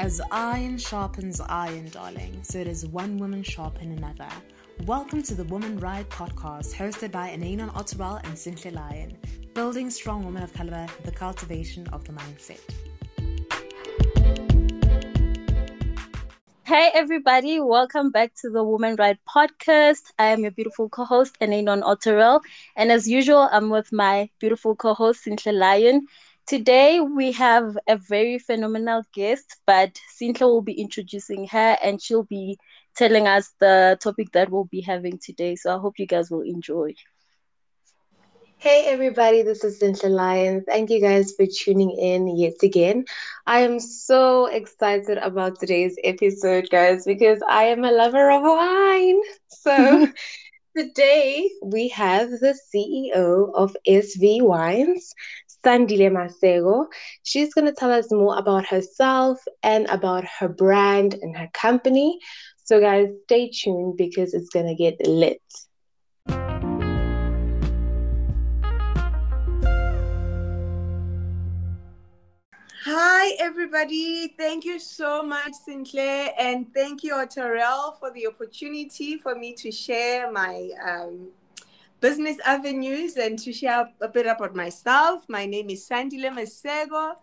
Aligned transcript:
As 0.00 0.18
iron 0.30 0.78
sharpens 0.78 1.42
iron, 1.42 1.90
darling, 1.90 2.38
so 2.42 2.64
does 2.64 2.86
one 2.86 3.18
woman 3.18 3.42
sharpen 3.42 3.92
another. 3.92 4.30
Welcome 4.86 5.22
to 5.24 5.34
the 5.34 5.44
Woman 5.44 5.78
Ride 5.78 6.08
podcast, 6.08 6.72
hosted 6.72 7.12
by 7.12 7.28
Ananon 7.28 7.70
Otterwell 7.74 8.24
and 8.24 8.38
Cynthia 8.38 8.72
Lyon, 8.72 9.18
building 9.52 9.90
strong 9.90 10.24
women 10.24 10.42
of 10.42 10.54
caliber, 10.54 10.86
the 11.04 11.10
cultivation 11.10 11.86
of 11.88 12.06
the 12.06 12.14
mindset. 12.14 12.60
Hey 16.64 16.90
everybody, 16.94 17.60
welcome 17.60 18.10
back 18.10 18.32
to 18.40 18.48
the 18.48 18.64
Woman 18.64 18.96
Ride 18.96 19.18
podcast. 19.28 20.12
I 20.18 20.28
am 20.28 20.40
your 20.40 20.52
beautiful 20.52 20.88
co-host, 20.88 21.36
Ananon 21.42 21.82
Otterwell, 21.82 22.40
and 22.74 22.90
as 22.90 23.06
usual, 23.06 23.50
I'm 23.52 23.68
with 23.68 23.92
my 23.92 24.30
beautiful 24.38 24.74
co-host, 24.74 25.24
Cynthia 25.24 25.52
Lyon. 25.52 26.06
Today 26.50 26.98
we 26.98 27.30
have 27.30 27.78
a 27.88 27.96
very 27.96 28.40
phenomenal 28.40 29.04
guest, 29.14 29.56
but 29.68 29.96
Cynthia 30.08 30.48
will 30.48 30.62
be 30.62 30.72
introducing 30.72 31.46
her 31.46 31.76
and 31.80 32.02
she'll 32.02 32.24
be 32.24 32.58
telling 32.96 33.28
us 33.28 33.52
the 33.60 33.96
topic 34.02 34.32
that 34.32 34.50
we'll 34.50 34.64
be 34.64 34.80
having 34.80 35.20
today. 35.22 35.54
So 35.54 35.72
I 35.72 35.78
hope 35.78 36.00
you 36.00 36.08
guys 36.08 36.28
will 36.28 36.40
enjoy. 36.40 36.94
Hey 38.58 38.86
everybody, 38.88 39.42
this 39.42 39.62
is 39.62 39.78
Cynthia 39.78 40.10
Lyon. 40.10 40.64
Thank 40.66 40.90
you 40.90 41.00
guys 41.00 41.32
for 41.36 41.46
tuning 41.46 41.92
in 41.92 42.36
yet 42.36 42.60
again. 42.64 43.04
I 43.46 43.60
am 43.60 43.78
so 43.78 44.46
excited 44.46 45.18
about 45.18 45.60
today's 45.60 45.96
episode, 46.02 46.68
guys, 46.68 47.04
because 47.04 47.40
I 47.48 47.66
am 47.66 47.84
a 47.84 47.92
lover 47.92 48.28
of 48.28 48.42
wine. 48.42 49.20
So 49.50 50.08
today 50.76 51.48
we 51.62 51.90
have 51.90 52.28
the 52.28 52.58
CEO 52.74 53.52
of 53.54 53.76
SV 53.86 54.42
Wines, 54.42 55.14
Sandile 55.64 56.10
Masego. 56.10 56.86
She's 57.22 57.52
going 57.54 57.66
to 57.66 57.72
tell 57.72 57.92
us 57.92 58.10
more 58.10 58.38
about 58.38 58.66
herself 58.66 59.38
and 59.62 59.86
about 59.88 60.24
her 60.24 60.48
brand 60.48 61.14
and 61.14 61.36
her 61.36 61.48
company. 61.52 62.18
So, 62.64 62.80
guys, 62.80 63.08
stay 63.24 63.50
tuned 63.50 63.96
because 63.96 64.32
it's 64.34 64.48
going 64.50 64.66
to 64.66 64.74
get 64.74 65.06
lit. 65.06 65.42
Hi, 72.84 73.32
everybody. 73.38 74.28
Thank 74.38 74.64
you 74.64 74.78
so 74.78 75.22
much, 75.22 75.52
Sinclair, 75.66 76.30
and 76.38 76.72
thank 76.72 77.02
you, 77.02 77.12
Otterwell, 77.12 77.98
for 77.98 78.10
the 78.10 78.26
opportunity 78.26 79.18
for 79.18 79.34
me 79.34 79.52
to 79.54 79.70
share 79.70 80.32
my 80.32 80.70
um, 80.82 81.28
business 82.00 82.38
avenues 82.46 83.16
and 83.16 83.38
to 83.38 83.52
share 83.52 83.88
a 84.00 84.08
bit 84.08 84.26
about 84.26 84.54
myself. 84.54 85.28
My 85.28 85.44
name 85.46 85.70
is 85.70 85.86
Sandile 85.86 86.32
Masego. 86.32 87.14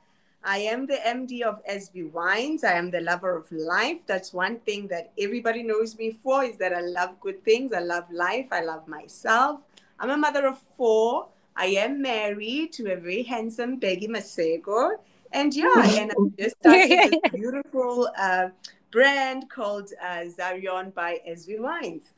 I 0.43 0.59
am 0.59 0.85
the 0.85 0.97
MD 1.05 1.41
of 1.41 1.65
SV 1.65 2.11
Wines. 2.11 2.63
I 2.63 2.73
am 2.73 2.91
the 2.91 3.01
lover 3.01 3.35
of 3.35 3.51
life. 3.51 4.05
That's 4.05 4.31
one 4.33 4.59
thing 4.59 4.87
that 4.87 5.11
everybody 5.19 5.63
knows 5.63 5.97
me 5.97 6.11
for 6.11 6.43
is 6.43 6.57
that 6.57 6.73
I 6.73 6.81
love 6.81 7.19
good 7.19 7.43
things. 7.43 7.73
I 7.73 7.79
love 7.79 8.05
life. 8.11 8.47
I 8.51 8.61
love 8.61 8.87
myself. 8.87 9.61
I'm 9.99 10.11
a 10.11 10.17
mother 10.17 10.45
of 10.45 10.59
four. 10.77 11.27
I 11.55 11.65
am 11.65 12.01
married 12.01 12.71
to 12.73 12.93
a 12.93 12.95
very 12.97 13.23
handsome 13.23 13.79
Peggy 13.79 14.07
Masego. 14.07 14.91
And 15.33 15.53
yeah, 15.55 15.73
and 15.75 16.11
I 16.11 16.15
just 16.39 16.57
started 16.59 17.11
this 17.11 17.31
beautiful 17.33 18.09
uh, 18.17 18.49
brand 18.91 19.49
called 19.49 19.91
uh, 20.01 20.25
Zarion 20.37 20.93
by 20.93 21.19
SV 21.27 21.59
Wines. 21.59 22.13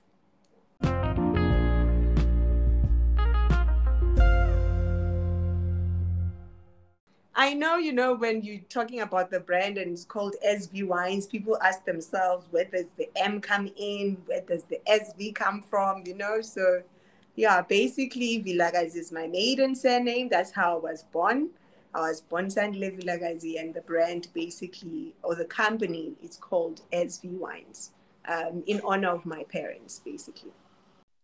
I 7.40 7.54
know, 7.54 7.78
you 7.78 7.94
know, 7.94 8.16
when 8.16 8.44
you're 8.44 8.60
talking 8.68 9.00
about 9.00 9.32
the 9.32 9.40
brand 9.40 9.78
and 9.78 9.94
it's 9.94 10.04
called 10.04 10.36
SV 10.46 10.86
Wines, 10.86 11.26
people 11.26 11.58
ask 11.62 11.86
themselves, 11.86 12.46
where 12.52 12.66
does 12.66 12.88
the 12.98 13.10
M 13.16 13.40
come 13.40 13.72
in? 13.78 14.18
Where 14.26 14.42
does 14.42 14.66
the 14.66 14.82
SV 14.86 15.36
come 15.36 15.62
from? 15.62 16.04
You 16.06 16.16
know, 16.16 16.42
so 16.42 16.84
yeah, 17.38 17.62
basically, 17.62 18.44
Vilakazi 18.44 18.98
is 18.98 19.14
my 19.14 19.26
maiden 19.28 19.74
surname. 19.74 20.28
That's 20.28 20.52
how 20.52 20.80
I 20.80 20.82
was 20.82 21.04
born. 21.14 21.52
I 21.96 22.02
was 22.02 22.20
born 22.20 22.48
Sandile 22.48 23.00
Vilakazi, 23.00 23.58
and 23.58 23.74
the 23.74 23.84
brand 23.84 24.28
basically, 24.34 25.14
or 25.24 25.34
the 25.34 25.46
company, 25.46 26.16
is 26.22 26.36
called 26.36 26.82
SV 26.92 27.30
Wines 27.30 27.92
um, 28.28 28.64
in 28.68 28.82
honor 28.84 29.12
of 29.12 29.26
my 29.26 29.44
parents, 29.46 30.02
basically. 30.04 30.52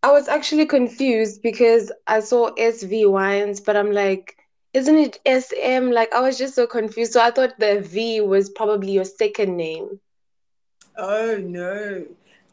I 0.02 0.14
was 0.14 0.30
actually 0.30 0.66
confused 0.66 1.42
because 1.42 1.92
I 2.08 2.22
saw 2.22 2.52
SV 2.52 3.12
Wines, 3.12 3.60
but 3.60 3.76
I'm 3.76 3.92
like, 3.92 4.38
isn't 4.76 4.98
it 4.98 5.20
SM? 5.26 5.92
Like 5.92 6.14
I 6.14 6.20
was 6.20 6.38
just 6.38 6.54
so 6.54 6.68
confused. 6.68 7.14
So 7.14 7.22
I 7.22 7.32
thought 7.32 7.58
the 7.58 7.80
V 7.80 8.20
was 8.22 8.50
probably 8.50 8.92
your 8.92 9.06
second 9.06 9.56
name. 9.56 10.02
Oh 10.98 11.38
no. 11.42 12.06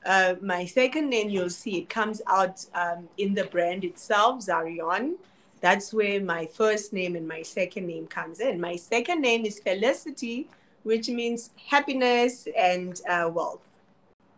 Uh, 0.07 0.35
my 0.41 0.65
second 0.65 1.11
name, 1.11 1.31
you'll 1.31 1.51
see 1.51 1.79
it 1.79 1.89
comes 1.89 2.23
out 2.27 2.65
um, 2.75 3.09
in 3.19 3.35
the 3.35 3.45
brand 3.45 3.85
itself, 3.85 4.45
Zarion. 4.45 5.15
That's 5.61 5.93
where 5.93 6.21
my 6.21 6.47
first 6.47 6.93
name 6.93 7.15
and 7.15 7.27
my 7.27 7.43
second 7.43 7.87
name 7.87 8.07
comes 8.07 8.41
in. 8.41 8.61
My 8.61 8.75
second 8.77 9.21
name 9.21 9.45
is 9.45 9.61
Felicity, 9.61 10.49
which 10.83 11.09
means 11.09 11.51
happiness 11.69 12.49
and 12.57 13.01
uh, 13.09 13.31
wealth. 13.33 13.69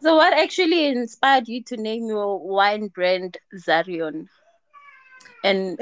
So, 0.03 0.17
what 0.17 0.35
actually 0.35 0.87
inspired 0.87 1.49
you 1.49 1.63
to 1.65 1.79
name 1.79 2.07
your 2.07 2.39
wine 2.39 2.89
brand 2.89 3.39
Zarion? 3.55 4.29
And 5.43 5.81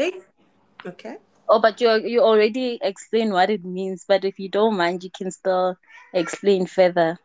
okay. 0.87 1.17
Oh, 1.53 1.59
but 1.59 1.83
you 1.83 1.91
you 2.13 2.23
already 2.23 2.79
explained 2.81 3.35
what 3.35 3.51
it 3.51 3.63
means. 3.63 4.07
But 4.09 4.25
if 4.25 4.39
you 4.39 4.49
don't 4.49 4.75
mind, 4.75 5.05
you 5.05 5.11
can 5.11 5.31
still 5.31 5.77
explain 6.15 6.65
further. 6.65 7.19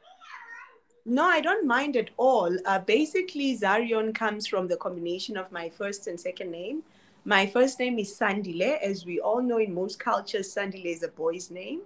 No, 1.05 1.23
I 1.23 1.39
don't 1.39 1.65
mind 1.65 1.95
at 1.95 2.09
all. 2.17 2.51
Uh, 2.65 2.79
basically, 2.79 3.57
Zarion 3.57 4.13
comes 4.13 4.45
from 4.45 4.67
the 4.67 4.75
combination 4.75 5.37
of 5.37 5.49
my 5.49 5.69
first 5.69 6.07
and 6.07 6.19
second 6.19 6.51
name. 6.51 6.83
My 7.23 7.45
first 7.45 7.79
name 7.79 7.99
is 7.99 8.13
Sandile. 8.19 8.81
As 8.81 9.05
we 9.05 9.21
all 9.21 9.41
know, 9.41 9.59
in 9.59 9.73
most 9.73 9.97
cultures, 9.97 10.53
Sandile 10.53 10.91
is 10.97 11.03
a 11.03 11.07
boy's 11.07 11.49
name. 11.49 11.79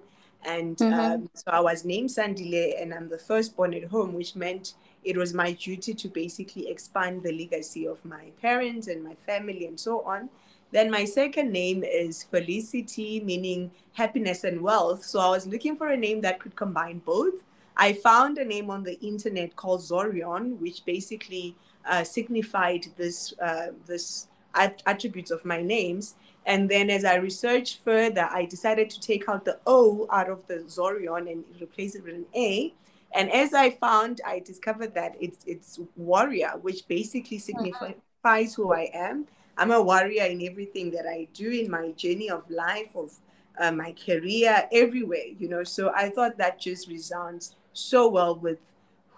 And 0.44 0.76
mm-hmm. 0.78 1.00
um, 1.00 1.30
so 1.36 1.52
I 1.52 1.60
was 1.60 1.86
named 1.86 2.10
Sandile, 2.10 2.82
and 2.82 2.92
I'm 2.92 3.08
the 3.08 3.20
firstborn 3.20 3.76
at 3.76 3.84
home, 3.84 4.14
which 4.14 4.36
meant 4.36 4.74
it 5.04 5.16
was 5.16 5.36
my 5.36 5.52
duty 5.52 5.94
to 5.94 6.08
basically 6.08 6.70
expand 6.70 7.22
the 7.22 7.34
legacy 7.34 7.86
of 7.86 8.04
my 8.04 8.32
parents 8.42 8.88
and 8.88 9.04
my 9.04 9.14
family 9.14 9.68
and 9.68 9.80
so 9.80 10.02
on. 10.02 10.30
Then 10.72 10.90
my 10.90 11.06
second 11.06 11.52
name 11.52 11.84
is 11.84 12.24
Felicity, 12.24 13.20
meaning 13.20 13.72
happiness 13.94 14.44
and 14.44 14.62
wealth. 14.62 15.04
So 15.04 15.20
I 15.20 15.30
was 15.30 15.46
looking 15.46 15.76
for 15.76 15.90
a 15.90 15.98
name 15.98 16.22
that 16.22 16.40
could 16.40 16.56
combine 16.56 17.00
both. 17.00 17.44
I 17.76 17.94
found 17.94 18.38
a 18.38 18.46
name 18.46 18.70
on 18.70 18.84
the 18.84 19.00
internet 19.02 19.56
called 19.56 19.82
Zorion, 19.82 20.58
which 20.60 20.86
basically 20.86 21.56
uh, 21.86 22.04
signified 22.04 22.86
this 22.98 23.34
uh, 23.42 23.68
this 23.86 24.28
attributes 24.54 25.32
of 25.32 25.46
my 25.46 25.62
names. 25.62 26.16
And 26.46 26.70
then 26.70 26.90
as 26.90 27.06
I 27.06 27.16
researched 27.16 27.80
further, 27.84 28.28
I 28.32 28.46
decided 28.46 28.90
to 28.90 29.00
take 29.00 29.30
out 29.30 29.46
the 29.46 29.60
O 29.66 30.08
out 30.12 30.30
of 30.30 30.46
the 30.48 30.56
Zorion 30.68 31.32
and 31.32 31.44
replace 31.62 31.96
it 31.96 32.04
with 32.04 32.16
an 32.16 32.26
A. 32.36 32.74
And 33.14 33.32
as 33.32 33.54
I 33.54 33.72
found, 33.72 34.22
I 34.26 34.40
discovered 34.40 34.94
that 34.96 35.16
it's 35.20 35.44
it's 35.46 35.80
warrior, 35.96 36.54
which 36.62 36.88
basically 36.88 37.40
signifies 37.40 38.54
who 38.56 38.74
I 38.74 38.90
am. 38.94 39.28
I'm 39.62 39.70
a 39.70 39.80
warrior 39.80 40.24
in 40.24 40.42
everything 40.42 40.90
that 40.90 41.06
I 41.06 41.28
do 41.36 41.52
in 41.52 41.70
my 41.70 41.92
journey 41.92 42.32
of 42.32 42.50
life, 42.50 42.96
of 42.96 43.12
uh, 43.60 43.72
my 43.72 43.94
career, 43.94 44.68
everywhere, 44.72 45.28
you 45.38 45.48
know. 45.48 45.64
So 45.64 45.92
I 45.96 46.10
thought 46.10 46.40
that 46.40 46.60
just 46.60 46.90
resounds 46.90 47.56
so 47.72 48.10
well 48.10 48.36
with 48.36 48.58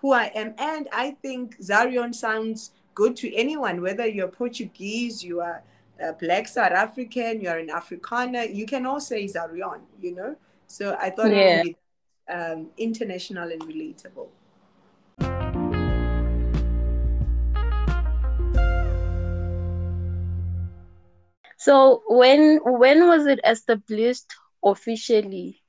who 0.02 0.12
I 0.12 0.26
am. 0.36 0.54
And 0.58 0.90
I 0.92 1.12
think 1.22 1.62
Zarion 1.62 2.14
sounds 2.14 2.72
good 2.94 3.16
to 3.18 3.34
anyone, 3.34 3.82
whether 3.82 4.06
you're 4.06 4.28
Portuguese, 4.28 5.24
you 5.24 5.40
are 5.40 5.64
a 5.98 6.12
Black 6.12 6.50
South 6.50 6.74
African, 6.74 7.40
you're 7.40 7.58
an 7.58 7.70
Afrikaner, 7.70 8.54
you 8.54 8.66
can 8.66 8.86
all 8.86 9.00
say 9.00 9.24
Zarion, 9.24 9.80
you 10.02 10.14
know. 10.14 10.36
So 10.68 10.98
I 11.00 11.10
thought 11.10 11.32
yeah. 11.32 11.38
it 11.38 11.58
would 11.58 11.64
be 11.64 11.78
um, 12.34 12.68
international 12.78 13.50
and 13.50 13.62
relatable. 13.62 14.28
So 21.64 22.04
when 22.10 22.60
when 22.66 23.08
was 23.08 23.26
it 23.26 23.40
established 23.48 24.36
officially? 24.66 25.62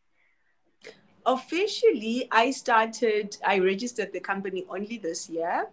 Officially, 1.24 2.26
I 2.32 2.50
started. 2.50 3.36
I 3.46 3.60
registered 3.60 4.12
the 4.12 4.18
company 4.18 4.66
only 4.68 4.98
this 4.98 5.30
year, 5.30 5.68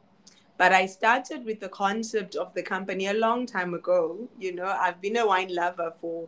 but 0.59 0.73
I 0.73 0.85
started 0.85 1.43
with 1.43 1.59
the 1.59 1.69
concept 1.69 2.35
of 2.35 2.53
the 2.53 2.61
company 2.61 3.07
a 3.07 3.15
long 3.15 3.47
time 3.47 3.73
ago. 3.73 4.29
You 4.37 4.53
know, 4.53 4.67
I've 4.67 5.01
been 5.01 5.17
a 5.17 5.25
wine 5.25 5.55
lover 5.55 5.91
for 5.99 6.27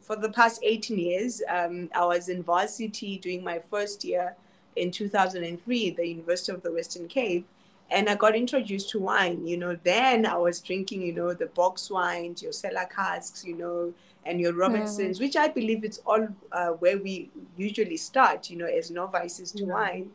for 0.00 0.16
the 0.16 0.30
past 0.30 0.58
18 0.64 0.98
years. 0.98 1.40
Um, 1.48 1.90
I 1.94 2.04
was 2.06 2.28
in 2.28 2.42
varsity 2.42 3.18
doing 3.18 3.44
my 3.44 3.60
first 3.60 4.02
year 4.02 4.34
in 4.74 4.90
2003 4.90 5.90
the 5.90 6.06
University 6.08 6.50
of 6.50 6.62
the 6.62 6.72
Western 6.72 7.06
Cape 7.06 7.46
and 7.90 8.08
I 8.08 8.14
got 8.14 8.36
introduced 8.36 8.90
to 8.90 8.98
wine. 8.98 9.46
You 9.46 9.56
know, 9.56 9.78
then 9.82 10.26
I 10.26 10.36
was 10.36 10.60
drinking, 10.60 11.02
you 11.02 11.12
know, 11.12 11.32
the 11.32 11.46
box 11.46 11.90
wines, 11.90 12.42
your 12.42 12.52
cellar 12.52 12.86
casks, 12.94 13.44
you 13.44 13.54
know, 13.54 13.94
and 14.24 14.40
your 14.40 14.52
Robertsons, 14.52 15.18
mm. 15.18 15.20
which 15.20 15.36
I 15.36 15.48
believe 15.48 15.84
it's 15.84 15.98
all 16.06 16.28
uh, 16.52 16.68
where 16.68 16.98
we 16.98 17.30
usually 17.56 17.96
start, 17.96 18.50
you 18.50 18.56
know, 18.56 18.66
as 18.66 18.90
novices 18.90 19.52
to 19.52 19.64
wine. 19.64 20.10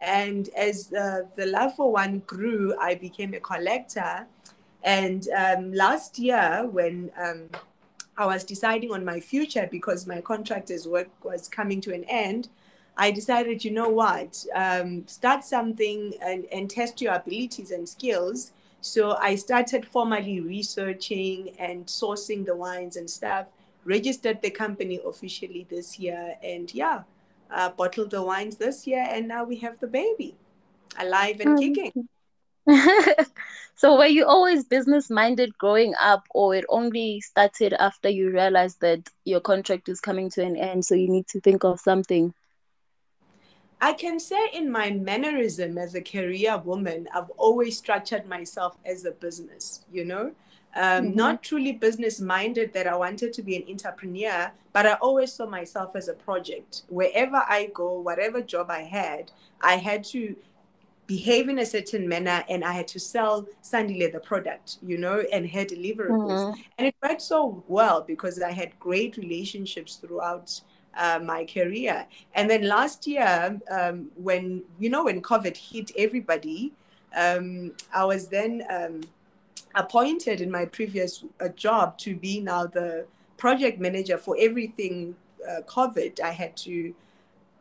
And 0.00 0.48
as 0.50 0.88
the 0.88 1.26
love 1.36 1.74
for 1.74 1.90
wine 1.90 2.22
grew, 2.26 2.76
I 2.78 2.94
became 2.94 3.34
a 3.34 3.40
collector. 3.40 4.26
And 4.84 5.26
um, 5.36 5.72
last 5.72 6.18
year, 6.18 6.68
when 6.70 7.10
um, 7.18 7.48
I 8.16 8.26
was 8.26 8.44
deciding 8.44 8.92
on 8.92 9.04
my 9.04 9.20
future 9.20 9.68
because 9.70 10.06
my 10.06 10.20
contractor's 10.20 10.86
work 10.86 11.08
was 11.24 11.48
coming 11.48 11.80
to 11.82 11.94
an 11.94 12.04
end, 12.04 12.48
I 12.96 13.10
decided, 13.10 13.64
you 13.64 13.70
know 13.70 13.88
what, 13.88 14.44
um, 14.54 15.06
start 15.06 15.44
something 15.44 16.14
and, 16.22 16.46
and 16.50 16.70
test 16.70 17.00
your 17.00 17.14
abilities 17.14 17.70
and 17.70 17.88
skills. 17.88 18.52
So 18.80 19.16
I 19.16 19.34
started 19.34 19.86
formally 19.86 20.40
researching 20.40 21.50
and 21.58 21.86
sourcing 21.86 22.46
the 22.46 22.56
wines 22.56 22.96
and 22.96 23.10
stuff, 23.10 23.46
registered 23.84 24.40
the 24.40 24.50
company 24.50 25.00
officially 25.04 25.66
this 25.68 25.98
year, 25.98 26.36
and 26.42 26.72
yeah, 26.72 27.02
uh, 27.50 27.70
bottled 27.70 28.10
the 28.10 28.22
wines 28.22 28.56
this 28.56 28.86
year, 28.86 29.04
and 29.08 29.28
now 29.28 29.44
we 29.44 29.56
have 29.56 29.78
the 29.80 29.86
baby 29.86 30.34
alive 30.98 31.40
and 31.40 31.58
mm-hmm. 31.58 31.72
kicking. 31.74 32.08
so 33.76 33.96
were 33.96 34.06
you 34.06 34.24
always 34.24 34.64
business 34.64 35.08
minded 35.08 35.56
growing 35.58 35.94
up 36.00 36.24
or 36.34 36.54
it 36.54 36.64
only 36.68 37.20
started 37.20 37.72
after 37.74 38.08
you 38.08 38.30
realized 38.30 38.80
that 38.80 39.08
your 39.24 39.40
contract 39.40 39.88
is 39.88 40.00
coming 40.00 40.28
to 40.28 40.42
an 40.42 40.56
end 40.56 40.84
so 40.84 40.96
you 40.96 41.08
need 41.08 41.28
to 41.28 41.40
think 41.40 41.62
of 41.62 41.78
something 41.78 42.34
I 43.80 43.92
can 43.92 44.18
say 44.18 44.48
in 44.54 44.70
my 44.70 44.90
mannerism 44.90 45.76
as 45.76 45.94
a 45.94 46.00
career 46.00 46.56
woman, 46.58 47.08
I've 47.14 47.30
always 47.36 47.76
structured 47.76 48.26
myself 48.26 48.76
as 48.84 49.04
a 49.04 49.10
business, 49.10 49.84
you 49.92 50.04
know, 50.04 50.32
um, 50.74 51.06
mm-hmm. 51.06 51.16
not 51.16 51.42
truly 51.42 51.72
business 51.72 52.20
minded 52.20 52.72
that 52.72 52.86
I 52.86 52.96
wanted 52.96 53.32
to 53.34 53.42
be 53.42 53.56
an 53.56 53.64
entrepreneur, 53.68 54.50
but 54.72 54.86
I 54.86 54.94
always 54.94 55.32
saw 55.32 55.46
myself 55.46 55.94
as 55.94 56.08
a 56.08 56.14
project. 56.14 56.82
Wherever 56.88 57.36
I 57.36 57.70
go, 57.74 58.00
whatever 58.00 58.40
job 58.40 58.70
I 58.70 58.82
had, 58.82 59.30
I 59.60 59.76
had 59.76 60.04
to 60.04 60.36
behave 61.06 61.48
in 61.48 61.58
a 61.58 61.66
certain 61.66 62.08
manner 62.08 62.44
and 62.48 62.64
I 62.64 62.72
had 62.72 62.88
to 62.88 63.00
sell 63.00 63.46
Sandile 63.62 64.12
the 64.12 64.20
product, 64.20 64.78
you 64.82 64.98
know, 64.98 65.24
and 65.32 65.48
her 65.50 65.64
deliverables. 65.64 66.30
Mm-hmm. 66.30 66.60
And 66.78 66.86
it 66.88 66.96
worked 67.02 67.22
so 67.22 67.62
well 67.68 68.02
because 68.02 68.40
I 68.42 68.52
had 68.52 68.78
great 68.78 69.16
relationships 69.16 69.96
throughout 69.96 70.60
uh, 70.96 71.20
my 71.22 71.44
career. 71.44 72.06
And 72.34 72.48
then 72.50 72.68
last 72.68 73.06
year, 73.06 73.60
um, 73.70 74.10
when 74.16 74.62
you 74.78 74.90
know 74.90 75.04
when 75.04 75.22
COVID 75.22 75.56
hit 75.56 75.90
everybody, 75.96 76.72
um, 77.16 77.72
I 77.94 78.04
was 78.04 78.28
then 78.28 78.64
um, 78.70 79.02
appointed 79.74 80.40
in 80.40 80.50
my 80.50 80.64
previous 80.64 81.24
uh, 81.40 81.48
job 81.48 81.98
to 81.98 82.16
be 82.16 82.40
now 82.40 82.66
the 82.66 83.06
project 83.36 83.78
manager 83.78 84.18
for 84.18 84.36
everything 84.38 85.14
uh, 85.48 85.60
COVID. 85.62 86.20
I 86.20 86.30
had 86.30 86.56
to 86.58 86.94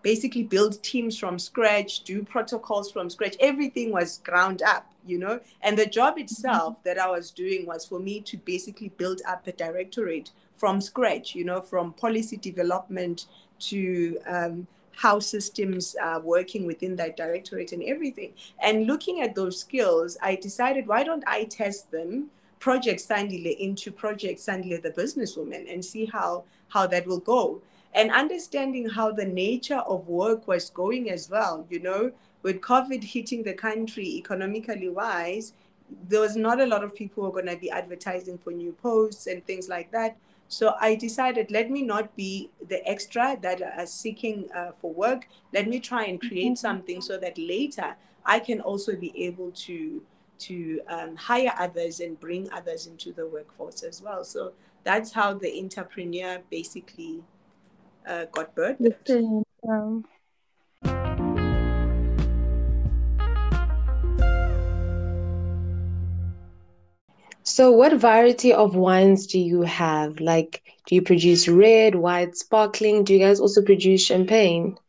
basically 0.01 0.43
build 0.43 0.83
teams 0.83 1.17
from 1.17 1.39
scratch, 1.39 2.03
do 2.03 2.23
protocols 2.23 2.91
from 2.91 3.09
scratch. 3.09 3.35
Everything 3.39 3.91
was 3.91 4.19
ground 4.19 4.61
up, 4.61 4.93
you 5.03 5.17
know. 5.17 5.39
And 5.63 5.77
the 5.77 5.87
job 5.87 6.19
itself 6.19 6.83
that 6.83 6.99
I 6.99 7.09
was 7.09 7.31
doing 7.31 7.65
was 7.65 7.87
for 7.87 7.99
me 7.99 8.21
to 8.21 8.37
basically 8.37 8.89
build 8.89 9.21
up 9.27 9.47
a 9.47 9.51
directorate 9.51 10.29
from 10.55 10.81
scratch, 10.81 11.35
you 11.35 11.43
know, 11.43 11.61
from 11.61 11.93
policy 11.93 12.37
development 12.37 13.27
to 13.59 14.17
um, 14.27 14.67
how 14.95 15.19
systems 15.19 15.95
are 16.01 16.19
working 16.19 16.65
within 16.65 16.95
that 16.95 17.17
directorate 17.17 17.71
and 17.71 17.83
everything. 17.83 18.33
And 18.61 18.87
looking 18.87 19.21
at 19.21 19.35
those 19.35 19.59
skills, 19.59 20.17
I 20.21 20.35
decided, 20.35 20.87
why 20.87 21.03
don't 21.03 21.23
I 21.27 21.45
test 21.45 21.91
them, 21.91 22.29
Project 22.59 23.01
Sandile 23.01 23.57
into 23.59 23.91
Project 23.91 24.39
Sandile 24.39 24.81
the 24.81 24.89
businesswoman, 24.91 25.71
and 25.71 25.83
see 25.83 26.05
how 26.05 26.45
how 26.69 26.87
that 26.87 27.05
will 27.05 27.19
go. 27.19 27.61
And 27.93 28.11
understanding 28.11 28.89
how 28.89 29.11
the 29.11 29.25
nature 29.25 29.79
of 29.79 30.07
work 30.07 30.47
was 30.47 30.69
going 30.69 31.11
as 31.11 31.29
well, 31.29 31.65
you 31.69 31.79
know, 31.79 32.11
with 32.41 32.61
COVID 32.61 33.03
hitting 33.03 33.43
the 33.43 33.53
country 33.53 34.05
economically 34.17 34.89
wise, 34.89 35.53
there 36.09 36.21
was 36.21 36.35
not 36.35 36.59
a 36.59 36.65
lot 36.65 36.83
of 36.83 36.95
people 36.95 37.23
who 37.23 37.29
are 37.29 37.33
going 37.33 37.53
to 37.53 37.55
be 37.55 37.69
advertising 37.69 38.37
for 38.37 38.51
new 38.51 38.71
posts 38.71 39.27
and 39.27 39.45
things 39.45 39.69
like 39.69 39.91
that. 39.91 40.17
So 40.47 40.75
I 40.79 40.95
decided, 40.95 41.51
let 41.51 41.71
me 41.71 41.81
not 41.81 42.15
be 42.15 42.51
the 42.67 42.87
extra 42.87 43.37
that 43.41 43.61
are 43.61 43.85
seeking 43.85 44.49
uh, 44.55 44.71
for 44.71 44.93
work. 44.93 45.27
Let 45.53 45.67
me 45.67 45.79
try 45.79 46.05
and 46.05 46.19
create 46.19 46.53
mm-hmm. 46.53 46.67
something 46.67 47.01
so 47.01 47.17
that 47.17 47.37
later 47.37 47.95
I 48.25 48.39
can 48.39 48.61
also 48.61 48.95
be 48.95 49.11
able 49.25 49.51
to 49.51 50.03
to 50.37 50.81
um, 50.89 51.15
hire 51.15 51.53
others 51.57 52.01
and 52.01 52.19
bring 52.19 52.51
others 52.51 52.87
into 52.87 53.13
the 53.13 53.25
workforce 53.25 53.83
as 53.83 54.01
well. 54.01 54.23
So 54.23 54.51
that's 54.83 55.13
how 55.13 55.33
the 55.33 55.59
entrepreneur 55.59 56.41
basically 56.49 57.23
uh, 58.05 58.25
got 58.25 58.53
birthed. 58.53 59.43
Um, 59.67 60.05
So, 67.47 67.69
what 67.69 67.93
variety 67.93 68.51
of 68.53 68.75
wines 68.75 69.27
do 69.27 69.37
you 69.37 69.61
have? 69.61 70.19
Like, 70.19 70.63
do 70.87 70.95
you 70.95 71.03
produce 71.03 71.47
red, 71.47 71.93
white, 71.93 72.35
sparkling? 72.35 73.03
Do 73.03 73.13
you 73.13 73.19
guys 73.19 73.39
also 73.39 73.61
produce 73.61 74.03
champagne? 74.03 74.79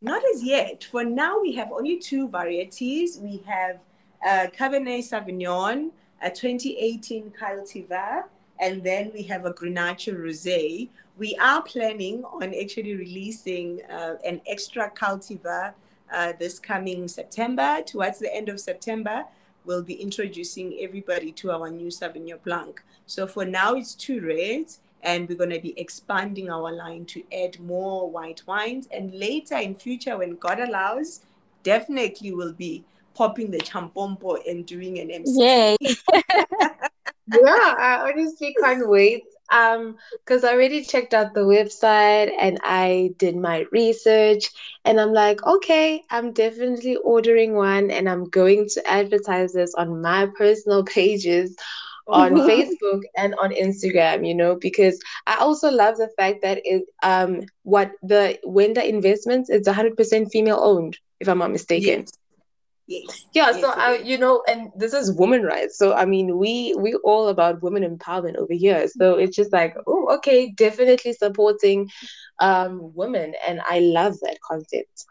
Not 0.00 0.22
as 0.34 0.42
yet. 0.42 0.84
For 0.84 1.04
now, 1.04 1.38
we 1.38 1.52
have 1.52 1.70
only 1.70 1.98
two 1.98 2.28
varieties. 2.28 3.18
We 3.18 3.42
have 3.46 3.78
uh, 4.26 4.46
Cabernet 4.58 5.04
Sauvignon, 5.04 5.90
a 6.22 6.30
2018 6.30 7.30
Cultivar, 7.38 8.24
and 8.58 8.82
then 8.82 9.10
we 9.12 9.24
have 9.24 9.44
a 9.44 9.52
Grenache 9.52 10.18
Rosé. 10.18 10.88
We 11.18 11.36
are 11.42 11.60
planning 11.60 12.24
on 12.24 12.54
actually 12.54 12.94
releasing 12.94 13.82
uh, 13.90 14.14
an 14.24 14.40
extra 14.46 14.90
Cultivar 14.90 15.74
uh, 16.10 16.32
this 16.38 16.58
coming 16.58 17.06
September, 17.06 17.82
towards 17.84 18.18
the 18.18 18.34
end 18.34 18.48
of 18.48 18.60
September 18.60 19.26
we'll 19.64 19.82
be 19.82 19.94
introducing 19.94 20.78
everybody 20.80 21.32
to 21.32 21.50
our 21.50 21.70
new 21.70 21.88
Sauvignon 21.88 22.42
Blanc. 22.42 22.82
So 23.06 23.26
for 23.26 23.44
now, 23.44 23.74
it's 23.74 23.94
two 23.94 24.20
reds, 24.20 24.80
and 25.02 25.28
we're 25.28 25.36
going 25.36 25.50
to 25.50 25.60
be 25.60 25.78
expanding 25.78 26.50
our 26.50 26.72
line 26.72 27.04
to 27.06 27.22
add 27.32 27.58
more 27.60 28.10
white 28.10 28.42
wines. 28.46 28.88
And 28.92 29.14
later 29.14 29.56
in 29.56 29.74
future, 29.74 30.16
when 30.18 30.36
God 30.36 30.60
allows, 30.60 31.20
definitely 31.62 32.32
we'll 32.32 32.52
be 32.52 32.84
popping 33.14 33.50
the 33.50 33.58
champompo 33.58 34.38
and 34.48 34.64
doing 34.64 34.98
an 34.98 35.10
MC. 35.10 35.40
Yay! 35.40 35.76
yeah, 36.12 37.74
I 37.78 38.10
honestly 38.12 38.54
can't 38.60 38.88
wait 38.88 39.24
um 39.52 39.96
because 40.24 40.44
i 40.44 40.52
already 40.52 40.82
checked 40.84 41.14
out 41.14 41.34
the 41.34 41.40
website 41.40 42.32
and 42.40 42.58
i 42.64 43.10
did 43.18 43.36
my 43.36 43.64
research 43.72 44.50
and 44.84 45.00
i'm 45.00 45.12
like 45.12 45.44
okay 45.46 46.02
i'm 46.10 46.32
definitely 46.32 46.96
ordering 46.96 47.54
one 47.54 47.90
and 47.90 48.08
i'm 48.08 48.24
going 48.30 48.66
to 48.68 48.82
advertise 48.90 49.52
this 49.52 49.74
on 49.74 50.02
my 50.02 50.26
personal 50.36 50.84
pages 50.98 51.56
on 52.08 52.32
facebook 52.48 53.02
and 53.16 53.34
on 53.42 53.52
instagram 53.52 54.26
you 54.26 54.34
know 54.34 54.56
because 54.60 55.00
i 55.26 55.36
also 55.36 55.70
love 55.70 55.96
the 55.96 56.08
fact 56.16 56.42
that 56.42 56.60
it 56.64 56.82
um 57.02 57.40
what 57.62 57.92
the 58.02 58.38
Wenda 58.46 58.84
investments 58.86 59.50
is 59.50 59.66
100% 59.66 60.30
female 60.32 60.60
owned 60.60 60.98
if 61.20 61.28
i'm 61.28 61.38
not 61.38 61.52
mistaken 61.52 62.06
yes. 62.06 62.21
Yes. 62.92 63.26
Yeah. 63.32 63.50
Yes, 63.50 63.60
so 63.60 63.70
I, 63.70 63.98
you 63.98 64.18
know, 64.18 64.42
and 64.48 64.70
this 64.76 64.92
is 64.92 65.12
women 65.12 65.42
rights. 65.42 65.78
So 65.78 65.94
I 65.94 66.04
mean, 66.04 66.38
we 66.38 66.74
we 66.76 66.94
all 67.10 67.28
about 67.28 67.62
women 67.62 67.82
empowerment 67.82 68.36
over 68.36 68.52
here. 68.52 68.86
So 68.88 69.14
it's 69.14 69.36
just 69.36 69.52
like, 69.52 69.74
oh, 69.86 70.14
okay, 70.16 70.50
definitely 70.50 71.12
supporting 71.12 71.90
um 72.38 72.94
women, 72.94 73.34
and 73.46 73.60
I 73.68 73.80
love 73.80 74.14
that 74.20 74.38
concept. 74.48 75.06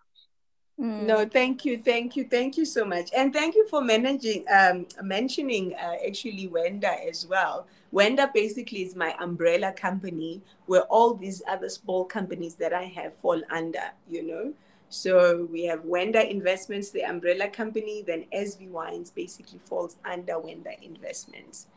Mm. 0.79 1.03
No, 1.03 1.25
thank 1.25 1.63
you, 1.65 1.77
thank 1.77 2.15
you, 2.15 2.23
thank 2.27 2.57
you 2.57 2.65
so 2.65 2.85
much, 2.85 3.11
and 3.15 3.31
thank 3.31 3.55
you 3.55 3.67
for 3.67 3.81
managing, 3.81 4.45
um, 4.49 4.87
mentioning 5.03 5.75
uh, 5.75 5.95
actually 6.07 6.47
Wenda 6.47 7.07
as 7.07 7.27
well. 7.27 7.67
Wenda 7.93 8.31
basically 8.33 8.81
is 8.81 8.95
my 8.95 9.13
umbrella 9.19 9.73
company, 9.73 10.41
where 10.65 10.83
all 10.83 11.13
these 11.13 11.43
other 11.47 11.69
small 11.69 12.05
companies 12.05 12.55
that 12.55 12.73
I 12.73 12.85
have 12.97 13.13
fall 13.15 13.41
under. 13.51 13.91
You 14.09 14.23
know, 14.23 14.53
so 14.91 15.47
we 15.49 15.63
have 15.63 15.85
Wenda 15.85 16.29
Investments, 16.29 16.91
the 16.91 17.03
umbrella 17.03 17.47
company, 17.47 18.03
then 18.05 18.25
SV 18.35 18.67
Wines 18.67 19.09
basically 19.09 19.57
falls 19.57 19.95
under 20.03 20.33
Wenda 20.33 20.77
Investments. 20.81 21.67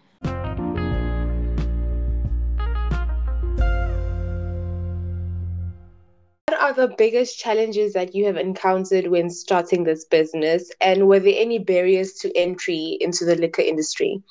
What 6.49 6.61
are 6.61 6.73
the 6.73 6.93
biggest 6.99 7.39
challenges 7.39 7.93
that 7.93 8.17
you 8.17 8.27
have 8.27 8.37
encountered 8.37 9.07
when 9.07 9.31
starting 9.31 9.85
this 9.85 10.05
business? 10.07 10.73
And 10.81 11.07
were 11.07 11.21
there 11.21 11.37
any 11.37 11.61
barriers 11.61 12.15
to 12.15 12.37
entry 12.37 12.99
into 13.01 13.25
the 13.25 13.37
liquor 13.37 13.63
industry? 13.63 14.25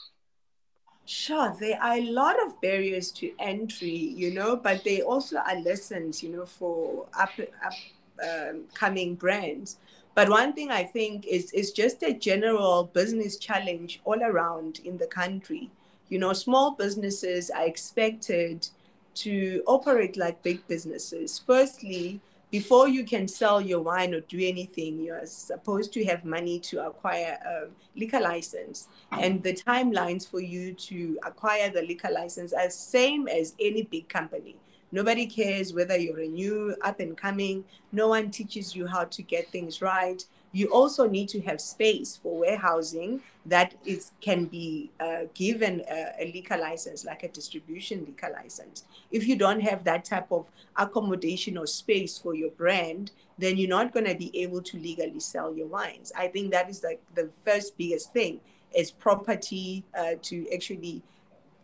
Sure, 1.05 1.55
there 1.57 1.81
are 1.81 1.95
a 1.95 2.01
lot 2.01 2.35
of 2.45 2.59
barriers 2.59 3.11
to 3.13 3.31
entry, 3.39 3.95
you 3.95 4.33
know, 4.33 4.57
but 4.57 4.83
they 4.83 5.01
also 5.01 5.37
are 5.37 5.55
lessons, 5.61 6.21
you 6.21 6.35
know, 6.35 6.45
for 6.45 7.07
up, 7.17 7.31
up 7.65 7.73
um, 8.21 8.63
coming 8.73 9.15
brands. 9.15 9.77
But 10.15 10.29
one 10.29 10.53
thing 10.53 10.69
I 10.71 10.83
think 10.83 11.25
is 11.25 11.51
is 11.51 11.71
just 11.71 12.03
a 12.03 12.13
general 12.13 12.85
business 12.93 13.37
challenge 13.37 14.01
all 14.05 14.21
around 14.21 14.79
in 14.85 14.97
the 14.97 15.07
country. 15.07 15.71
You 16.09 16.19
know, 16.19 16.33
small 16.33 16.71
businesses 16.71 17.49
are 17.49 17.65
expected 17.65 18.67
to 19.15 19.63
operate 19.65 20.17
like 20.17 20.43
big 20.43 20.67
businesses. 20.67 21.41
Firstly, 21.45 22.21
before 22.51 22.87
you 22.87 23.03
can 23.03 23.27
sell 23.27 23.59
your 23.59 23.81
wine 23.81 24.13
or 24.13 24.19
do 24.19 24.37
anything, 24.39 24.99
you 24.99 25.13
are 25.13 25.25
supposed 25.25 25.91
to 25.93 26.05
have 26.05 26.23
money 26.23 26.59
to 26.59 26.85
acquire 26.85 27.39
a 27.43 27.67
liquor 27.99 28.19
license. 28.19 28.89
And 29.11 29.41
the 29.41 29.53
timelines 29.53 30.29
for 30.29 30.39
you 30.39 30.73
to 30.73 31.17
acquire 31.25 31.71
the 31.71 31.81
liquor 31.81 32.11
license 32.11 32.53
are 32.53 32.69
same 32.69 33.27
as 33.27 33.55
any 33.59 33.81
big 33.81 34.07
company. 34.07 34.55
Nobody 34.93 35.25
cares 35.25 35.73
whether 35.73 35.97
you're 35.97 36.19
a 36.19 36.27
new 36.27 36.75
up 36.83 36.99
and 36.99 37.17
coming. 37.17 37.65
No 37.91 38.09
one 38.09 38.29
teaches 38.29 38.75
you 38.75 38.85
how 38.85 39.05
to 39.05 39.23
get 39.23 39.49
things 39.49 39.81
right. 39.81 40.23
You 40.51 40.67
also 40.67 41.09
need 41.09 41.29
to 41.29 41.41
have 41.41 41.59
space 41.59 42.19
for 42.21 42.37
warehousing 42.37 43.21
that 43.47 43.73
is 43.83 44.11
can 44.21 44.45
be 44.45 44.91
uh, 44.99 45.21
given 45.33 45.81
a, 45.89 46.11
a, 46.19 46.31
liquor 46.31 46.57
license 46.57 47.03
like 47.03 47.23
a 47.23 47.27
distribution 47.27 48.05
liquor 48.05 48.31
license. 48.31 48.83
If 49.09 49.27
you 49.27 49.35
don't 49.35 49.61
have 49.61 49.83
that 49.85 50.05
type 50.05 50.31
of 50.31 50.45
accommodation 50.77 51.57
or 51.57 51.65
space 51.65 52.19
for 52.19 52.35
your 52.35 52.51
brand 52.51 53.09
then 53.37 53.57
you're 53.57 53.69
not 53.69 53.91
going 53.91 54.05
to 54.05 54.15
be 54.15 54.29
able 54.41 54.61
to 54.61 54.77
legally 54.77 55.19
sell 55.19 55.55
your 55.55 55.67
wines. 55.67 56.11
I 56.15 56.27
think 56.27 56.51
that 56.51 56.69
is 56.69 56.83
like 56.83 57.01
the 57.15 57.31
first 57.43 57.75
biggest 57.77 58.13
thing 58.13 58.39
is 58.75 58.91
property 58.91 59.83
uh, 59.97 60.13
to 60.21 60.47
actually 60.53 61.01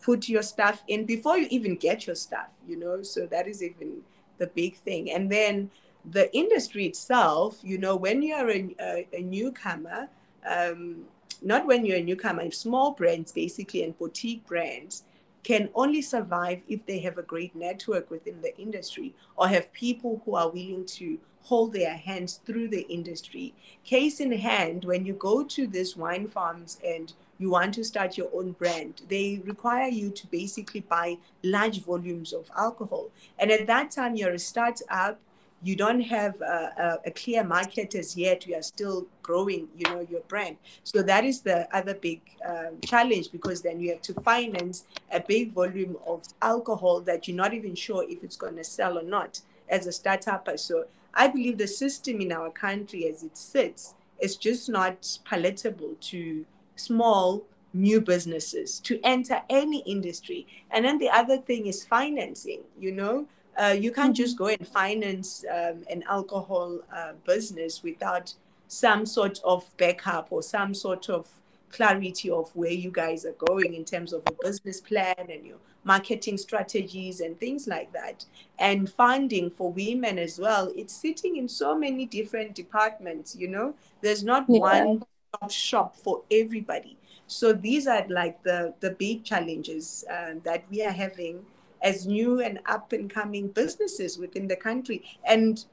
put 0.02 0.30
your 0.30 0.42
stuff 0.42 0.84
in 0.88 1.06
before 1.06 1.38
you 1.38 1.48
even 1.50 1.76
get 1.76 2.08
your 2.08 2.16
stuff 2.16 2.50
you 2.68 2.78
know 2.78 3.02
so 3.04 3.26
that 3.26 3.48
is 3.48 3.62
even 3.62 4.02
the 4.38 4.48
big 4.48 4.76
thing 4.76 5.12
and 5.12 5.30
then 5.32 5.70
the 6.06 6.34
industry 6.36 6.86
itself, 6.86 7.60
you 7.64 7.78
know, 7.78 7.96
when 7.96 8.22
you're 8.22 8.50
a, 8.50 8.76
a, 8.80 9.08
a 9.14 9.22
newcomer, 9.22 10.10
um, 10.50 11.04
not 11.42 11.66
when 11.66 11.86
you're 11.86 11.98
a 11.98 12.04
newcomer, 12.04 12.50
small 12.52 12.92
brands 12.92 13.32
basically 13.32 13.84
and 13.84 13.98
boutique 13.98 14.46
brands 14.46 15.04
can 15.44 15.70
only 15.74 16.02
survive 16.02 16.62
if 16.68 16.86
they 16.86 17.00
have 17.00 17.18
a 17.18 17.24
great 17.24 17.56
network 17.56 18.12
within 18.12 18.42
the 18.42 18.58
industry 18.58 19.16
or 19.38 19.48
have 19.48 19.72
people 19.72 20.22
who 20.26 20.36
are 20.36 20.50
willing 20.50 20.86
to 20.86 21.18
hold 21.44 21.72
their 21.72 21.96
hands 21.96 22.42
through 22.46 22.68
the 22.68 22.82
industry. 22.90 23.54
Case 23.86 24.20
in 24.20 24.32
hand, 24.34 24.84
when 24.84 25.06
you 25.06 25.14
go 25.14 25.44
to 25.44 25.66
these 25.66 25.96
wine 25.96 26.28
farms 26.28 26.80
and 26.86 27.14
you 27.40 27.50
want 27.50 27.74
to 27.74 27.84
start 27.84 28.18
your 28.18 28.30
own 28.34 28.52
brand, 28.52 29.02
they 29.08 29.42
require 29.46 29.88
you 29.88 30.12
to 30.12 30.28
basically 30.28 30.82
buy 30.82 31.18
large 31.42 31.82
volumes 31.84 32.34
of 32.34 32.52
alcohol. 32.56 33.10
And 33.40 33.50
at 33.50 33.66
that 33.68 33.92
time, 33.92 34.16
you're 34.16 34.34
a 34.34 34.40
startup 34.40 35.20
you 35.62 35.76
don't 35.76 36.02
have 36.02 36.40
a, 36.42 37.00
a, 37.06 37.10
a, 37.10 37.12
clear 37.12 37.44
market 37.44 37.94
as 37.94 38.16
yet 38.16 38.48
you 38.48 38.56
are 38.56 38.62
still 38.62 39.08
growing 39.22 39.68
you 39.76 39.84
know 39.90 40.06
your 40.10 40.22
brand 40.22 40.56
so 40.84 41.02
that 41.02 41.26
is 41.26 41.42
the 41.42 41.68
other 41.76 41.94
big 41.94 42.22
um, 42.48 42.78
challenge 42.86 43.32
because 43.32 43.62
then 43.62 43.80
you 43.80 43.90
have 43.90 44.02
to 44.02 44.14
finance 44.22 44.86
a 45.12 45.20
big 45.20 45.52
volume 45.52 45.98
of 46.08 46.24
alcohol 46.42 47.02
that 47.02 47.28
you're 47.28 47.36
not 47.36 47.54
even 47.54 47.76
sure 47.76 48.06
if 48.08 48.24
it's 48.24 48.38
going 48.38 48.56
to 48.56 48.64
sell 48.64 48.98
or 48.98 49.04
not 49.04 49.42
as 49.68 49.86
a 49.86 49.92
startup 49.92 50.50
so 50.58 50.86
i 51.14 51.28
believe 51.28 51.58
the 51.58 51.68
system 51.68 52.22
in 52.22 52.32
our 52.32 52.50
country 52.50 53.08
as 53.08 53.24
it 53.24 53.36
sits 53.36 53.96
is 54.22 54.36
just 54.36 54.70
not 54.70 55.20
palatable 55.26 55.96
to 56.00 56.46
small 56.80 57.44
new 57.74 58.02
businesses 58.02 58.80
to 58.80 59.00
enter 59.04 59.42
any 59.50 59.80
industry 59.80 60.48
and 60.72 60.84
then 60.84 60.98
the 60.98 61.10
other 61.10 61.38
thing 61.38 61.68
is 61.68 61.84
financing 61.84 62.62
you 62.80 62.92
know 62.92 63.28
uh, 63.60 63.76
you 63.78 63.92
can't 63.92 64.16
just 64.16 64.36
mm-hmm. 64.36 64.46
go 64.46 64.50
and 64.50 64.68
finance 64.68 65.46
um, 65.52 65.84
an 65.90 66.04
alcohol 66.10 66.80
uh, 66.96 67.12
business 67.26 67.84
without 67.84 68.34
some 68.68 69.06
sort 69.06 69.40
of 69.44 69.66
backup 69.78 70.28
or 70.32 70.42
some 70.42 70.74
sort 70.74 71.10
of 71.10 71.28
clarity 71.72 72.30
of 72.30 72.56
where 72.56 72.72
you 72.72 72.92
guys 72.92 73.26
are 73.26 73.34
going 73.34 73.74
in 73.74 73.86
terms 73.86 74.14
of 74.14 74.24
a 74.28 74.32
business 74.42 74.80
plan 74.82 75.16
and 75.18 75.46
your 75.46 75.58
marketing 75.84 76.38
strategies 76.38 77.20
and 77.20 77.40
things 77.40 77.68
like 77.68 77.92
that. 77.94 78.26
And 78.58 78.90
funding 78.90 79.50
for 79.50 79.72
women 79.72 80.20
as 80.20 80.40
well, 80.40 80.72
it's 80.76 80.94
sitting 80.94 81.38
in 81.38 81.48
so 81.48 81.78
many 81.78 82.06
different 82.06 82.56
departments, 82.56 83.36
you 83.36 83.48
know, 83.48 83.76
there's 84.02 84.24
not 84.24 84.46
yeah. 84.48 84.60
one 84.60 85.04
shop 85.50 85.96
for 85.96 86.24
everybody. 86.32 86.98
So 87.28 87.54
these 87.54 87.88
are 87.88 88.06
like 88.10 88.42
the, 88.44 88.74
the 88.80 88.92
big 88.92 89.24
challenges 89.24 90.04
uh, 90.12 90.34
that 90.44 90.66
we 90.70 90.84
are 90.84 90.92
having 90.92 91.46
as 91.82 92.06
new 92.06 92.42
and 92.42 92.60
up 92.66 92.92
and 92.92 93.10
coming 93.10 93.48
businesses 93.50 94.18
within 94.18 94.48
the 94.48 94.56
country. 94.56 95.04
And 95.26 95.64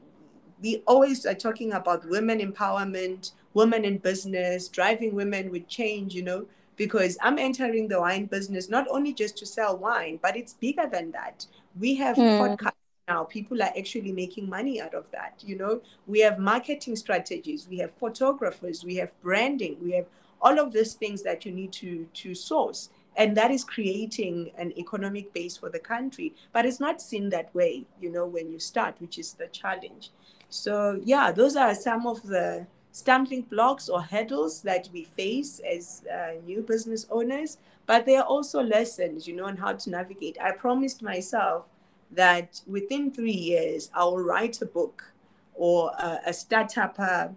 we 0.62 0.82
always 0.86 1.26
are 1.26 1.34
talking 1.34 1.72
about 1.72 2.08
women 2.08 2.40
empowerment, 2.40 3.32
women 3.54 3.84
in 3.84 3.98
business, 3.98 4.68
driving 4.68 5.14
women 5.14 5.50
with 5.50 5.66
change, 5.68 6.14
you 6.14 6.22
know, 6.22 6.46
because 6.76 7.16
I'm 7.22 7.38
entering 7.38 7.88
the 7.88 8.00
wine 8.00 8.26
business 8.26 8.68
not 8.68 8.86
only 8.90 9.14
just 9.14 9.36
to 9.38 9.46
sell 9.46 9.76
wine, 9.76 10.18
but 10.22 10.36
it's 10.36 10.54
bigger 10.54 10.86
than 10.90 11.10
that. 11.12 11.46
We 11.78 11.94
have 11.96 12.16
mm. 12.16 12.38
podcasts 12.38 12.72
now 13.08 13.24
people 13.24 13.62
are 13.62 13.72
actually 13.78 14.12
making 14.12 14.48
money 14.48 14.80
out 14.80 14.94
of 14.94 15.10
that 15.12 15.42
you 15.44 15.56
know? 15.56 15.80
We 16.06 16.20
have 16.20 16.38
marketing 16.38 16.96
strategies 16.96 17.68
we 17.68 17.78
have 17.78 17.92
photographers 17.92 18.84
we 18.84 18.96
have 18.96 19.12
branding 19.22 19.76
we 19.82 19.92
have 19.92 20.06
all 20.40 20.58
of 20.58 20.72
these 20.72 20.94
things 20.94 21.22
that 21.22 21.46
you 21.46 21.52
need 21.52 21.72
to 21.72 22.06
to 22.14 22.34
source. 22.34 22.90
And 23.18 23.34
that 23.38 23.50
is 23.50 23.64
creating 23.64 24.50
an 24.58 24.78
economic 24.78 25.32
base 25.32 25.56
for 25.56 25.70
the 25.70 25.78
country. 25.78 26.34
But 26.52 26.66
it's 26.66 26.80
not 26.80 27.00
seen 27.00 27.30
that 27.30 27.54
way 27.54 27.84
you 28.00 28.10
know 28.10 28.26
when 28.26 28.50
you 28.50 28.58
start 28.58 28.96
which 29.00 29.18
is 29.18 29.32
the 29.34 29.46
challenge. 29.48 30.10
So 30.48 31.00
yeah 31.04 31.30
those 31.30 31.56
are 31.56 31.74
some 31.74 32.06
of 32.06 32.22
the 32.22 32.66
stumbling 32.92 33.42
blocks 33.42 33.88
or 33.88 34.00
hurdles 34.02 34.62
that 34.62 34.88
we 34.92 35.04
face 35.04 35.60
as 35.60 36.02
uh, 36.12 36.40
new 36.44 36.62
business 36.62 37.06
owners. 37.10 37.58
But 37.86 38.04
there 38.04 38.20
are 38.20 38.26
also 38.26 38.62
lessons 38.62 39.28
you 39.28 39.36
know 39.36 39.46
on 39.46 39.56
how 39.58 39.74
to 39.74 39.90
navigate. 39.90 40.38
I 40.40 40.50
promised 40.50 41.02
myself 41.02 41.68
that 42.10 42.60
within 42.66 43.10
three 43.12 43.32
years 43.32 43.90
i 43.94 44.04
will 44.04 44.22
write 44.22 44.60
a 44.62 44.66
book 44.66 45.12
or 45.54 45.90
uh, 45.98 46.18
a 46.26 46.32
startup 46.32 46.94
uh, 46.98 47.28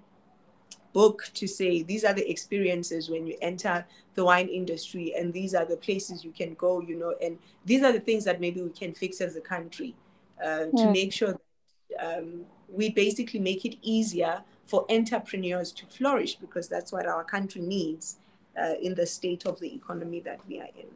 book 0.94 1.30
to 1.34 1.48
say 1.48 1.84
these 1.84 2.04
are 2.04 2.14
the 2.14 2.30
experiences 2.30 3.10
when 3.10 3.28
you 3.28 3.38
enter 3.42 3.86
the 4.16 4.24
wine 4.26 4.48
industry 4.48 5.14
and 5.18 5.34
these 5.34 5.54
are 5.54 5.66
the 5.66 5.78
places 5.78 6.24
you 6.24 6.32
can 6.32 6.54
go 6.56 6.82
you 6.82 6.96
know 6.96 7.14
and 7.22 7.38
these 7.66 7.84
are 7.84 7.92
the 7.92 8.00
things 8.00 8.26
that 8.26 8.42
maybe 8.42 8.62
we 8.62 8.70
can 8.70 8.94
fix 8.94 9.22
as 9.22 9.36
a 9.36 9.42
country 9.42 9.96
uh, 10.44 10.66
to 10.66 10.86
hmm. 10.86 10.92
make 10.92 11.14
sure 11.14 11.34
that 11.34 12.18
um, 12.18 12.42
we 12.68 12.90
basically 12.90 13.40
make 13.40 13.66
it 13.66 13.78
easier 13.82 14.42
for 14.66 14.86
entrepreneurs 14.90 15.72
to 15.72 15.86
flourish 15.86 16.36
because 16.36 16.68
that's 16.68 16.92
what 16.92 17.06
our 17.06 17.24
country 17.24 17.62
needs 17.62 18.18
uh, 18.60 18.74
in 18.82 18.96
the 18.96 19.06
state 19.06 19.46
of 19.46 19.60
the 19.60 19.74
economy 19.74 20.20
that 20.20 20.40
we 20.48 20.60
are 20.60 20.70
in 20.78 20.88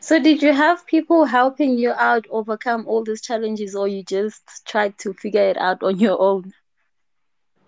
so 0.00 0.18
did 0.20 0.42
you 0.42 0.52
have 0.52 0.86
people 0.86 1.24
helping 1.24 1.78
you 1.78 1.92
out 1.92 2.26
overcome 2.30 2.86
all 2.86 3.02
these 3.02 3.22
challenges 3.22 3.74
or 3.74 3.88
you 3.88 4.02
just 4.02 4.42
tried 4.66 4.96
to 4.98 5.12
figure 5.14 5.48
it 5.48 5.56
out 5.56 5.82
on 5.82 5.98
your 5.98 6.20
own 6.20 6.52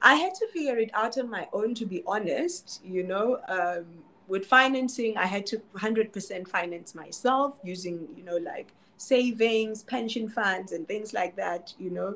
I 0.00 0.14
had 0.14 0.34
to 0.34 0.46
figure 0.48 0.76
it 0.78 0.90
out 0.94 1.18
on 1.18 1.28
my 1.30 1.48
own, 1.52 1.74
to 1.74 1.86
be 1.86 2.02
honest. 2.06 2.80
You 2.84 3.02
know, 3.02 3.40
um, 3.48 3.86
with 4.26 4.46
financing, 4.46 5.16
I 5.16 5.26
had 5.26 5.46
to 5.46 5.60
100% 5.76 6.48
finance 6.48 6.94
myself 6.94 7.58
using, 7.64 8.08
you 8.16 8.22
know, 8.22 8.36
like 8.36 8.72
savings, 8.96 9.82
pension 9.82 10.28
funds, 10.28 10.72
and 10.72 10.86
things 10.86 11.12
like 11.12 11.36
that. 11.36 11.74
You 11.78 11.90
know, 11.90 12.08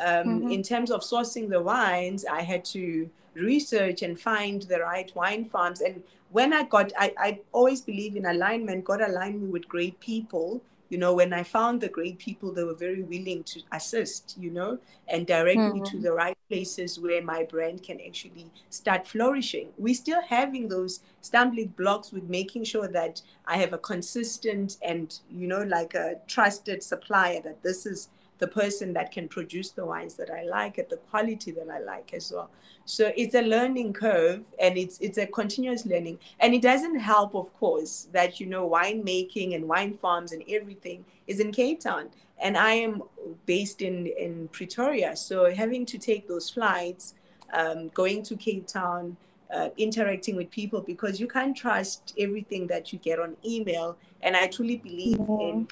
um, 0.00 0.40
mm-hmm. 0.40 0.50
in 0.50 0.62
terms 0.62 0.90
of 0.90 1.00
sourcing 1.00 1.48
the 1.48 1.60
wines, 1.60 2.24
I 2.24 2.42
had 2.42 2.64
to 2.66 3.10
research 3.34 4.02
and 4.02 4.18
find 4.18 4.62
the 4.62 4.80
right 4.80 5.10
wine 5.16 5.44
farms. 5.44 5.80
And 5.80 6.02
when 6.34 6.52
I 6.52 6.64
got, 6.64 6.92
I, 6.98 7.14
I 7.16 7.40
always 7.52 7.80
believe 7.80 8.16
in 8.16 8.26
alignment, 8.26 8.84
God 8.84 9.00
aligned 9.00 9.40
me 9.40 9.46
with 9.46 9.68
great 9.68 10.00
people 10.00 10.60
you 10.90 10.98
know 10.98 11.14
when 11.14 11.32
i 11.32 11.42
found 11.42 11.80
the 11.80 11.88
great 11.88 12.18
people 12.18 12.52
they 12.52 12.62
were 12.62 12.74
very 12.74 13.02
willing 13.02 13.42
to 13.42 13.58
assist 13.72 14.36
you 14.38 14.50
know 14.50 14.78
and 15.08 15.26
direct 15.26 15.58
mm-hmm. 15.58 15.80
me 15.80 15.90
to 15.90 15.98
the 15.98 16.12
right 16.12 16.36
places 16.48 17.00
where 17.00 17.22
my 17.22 17.42
brand 17.42 17.82
can 17.82 17.98
actually 18.06 18.46
start 18.68 19.08
flourishing 19.08 19.68
we're 19.78 19.94
still 19.94 20.20
having 20.28 20.68
those 20.68 21.00
stumbling 21.22 21.68
blocks 21.68 22.12
with 22.12 22.24
making 22.24 22.62
sure 22.62 22.86
that 22.86 23.22
i 23.46 23.56
have 23.56 23.72
a 23.72 23.78
consistent 23.78 24.76
and 24.82 25.20
you 25.30 25.46
know 25.46 25.62
like 25.62 25.94
a 25.94 26.16
trusted 26.28 26.82
supplier 26.82 27.40
that 27.40 27.62
this 27.62 27.86
is 27.86 28.08
the 28.44 28.62
person 28.62 28.92
that 28.92 29.10
can 29.10 29.26
produce 29.26 29.70
the 29.70 29.86
wines 29.86 30.14
that 30.16 30.30
I 30.30 30.42
like 30.42 30.78
at 30.78 30.90
the 30.90 30.98
quality 31.10 31.50
that 31.52 31.70
I 31.70 31.78
like 31.78 32.12
as 32.12 32.30
well. 32.30 32.50
So 32.84 33.10
it's 33.16 33.34
a 33.34 33.40
learning 33.40 33.94
curve 33.94 34.42
and 34.58 34.76
it's 34.76 34.96
it's 35.06 35.16
a 35.16 35.26
continuous 35.26 35.86
learning. 35.86 36.18
And 36.40 36.52
it 36.52 36.60
doesn't 36.60 36.98
help, 37.12 37.34
of 37.34 37.48
course, 37.62 38.08
that 38.12 38.40
you 38.40 38.46
know 38.46 38.68
winemaking 38.68 39.54
and 39.54 39.66
wine 39.66 39.94
farms 39.96 40.32
and 40.32 40.42
everything 40.58 41.06
is 41.26 41.40
in 41.40 41.52
Cape 41.52 41.80
Town. 41.80 42.04
And 42.38 42.58
I 42.58 42.72
am 42.86 43.02
based 43.46 43.80
in, 43.80 44.08
in 44.24 44.48
Pretoria. 44.48 45.16
So 45.16 45.36
having 45.54 45.86
to 45.86 45.96
take 45.96 46.28
those 46.28 46.50
flights, 46.50 47.14
um, 47.54 47.88
going 48.00 48.22
to 48.24 48.36
Cape 48.36 48.66
Town, 48.66 49.16
uh, 49.54 49.70
interacting 49.78 50.36
with 50.36 50.50
people 50.50 50.80
because 50.82 51.18
you 51.18 51.28
can't 51.28 51.56
trust 51.56 52.12
everything 52.18 52.66
that 52.66 52.92
you 52.92 52.98
get 52.98 53.18
on 53.18 53.36
email. 53.54 53.96
And 54.20 54.36
I 54.36 54.48
truly 54.48 54.76
believe 54.76 55.18
mm-hmm. 55.18 55.40
in 55.40 55.68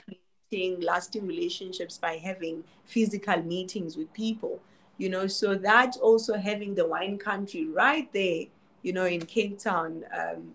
lasting 0.80 1.26
relationships 1.26 1.98
by 1.98 2.16
having 2.16 2.64
physical 2.84 3.42
meetings 3.42 3.96
with 3.96 4.12
people 4.12 4.60
you 4.98 5.08
know 5.08 5.26
so 5.26 5.54
that 5.54 5.96
also 6.00 6.34
having 6.34 6.74
the 6.74 6.86
wine 6.86 7.18
country 7.18 7.66
right 7.66 8.12
there 8.12 8.44
you 8.82 8.92
know 8.92 9.06
in 9.06 9.24
cape 9.24 9.58
town 9.58 10.04
um, 10.16 10.54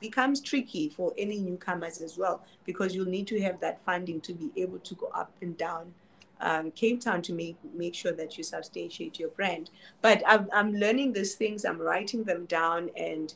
becomes 0.00 0.40
tricky 0.40 0.88
for 0.88 1.12
any 1.16 1.38
newcomers 1.38 2.00
as 2.00 2.18
well 2.18 2.42
because 2.64 2.94
you'll 2.94 3.06
need 3.06 3.26
to 3.26 3.40
have 3.40 3.60
that 3.60 3.82
funding 3.84 4.20
to 4.20 4.32
be 4.32 4.50
able 4.60 4.78
to 4.78 4.94
go 4.94 5.06
up 5.14 5.32
and 5.40 5.56
down 5.56 5.92
um, 6.40 6.70
Cape 6.72 7.00
Town 7.00 7.22
to 7.22 7.32
make 7.32 7.56
make 7.74 7.94
sure 7.94 8.12
that 8.12 8.36
you 8.36 8.44
substantiate 8.44 9.18
your 9.18 9.30
brand. 9.30 9.70
But 10.02 10.22
I'm, 10.26 10.48
I'm 10.52 10.74
learning 10.74 11.12
these 11.12 11.34
things, 11.34 11.64
I'm 11.64 11.80
writing 11.80 12.24
them 12.24 12.44
down, 12.44 12.90
and 12.96 13.32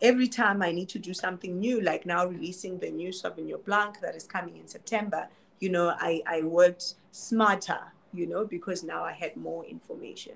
every 0.00 0.28
time 0.28 0.62
I 0.62 0.72
need 0.72 0.88
to 0.90 0.98
do 0.98 1.12
something 1.12 1.58
new, 1.58 1.80
like 1.80 2.06
now 2.06 2.26
releasing 2.26 2.78
the 2.78 2.90
new 2.90 3.10
Sauvignon 3.10 3.64
Blanc 3.64 4.00
that 4.00 4.14
is 4.14 4.24
coming 4.24 4.56
in 4.56 4.66
September, 4.66 5.28
you 5.58 5.68
know, 5.68 5.94
I, 5.98 6.22
I 6.26 6.42
worked 6.42 6.94
smarter, 7.10 7.80
you 8.12 8.26
know, 8.26 8.46
because 8.46 8.82
now 8.82 9.04
I 9.04 9.12
had 9.12 9.36
more 9.36 9.64
information. 9.64 10.34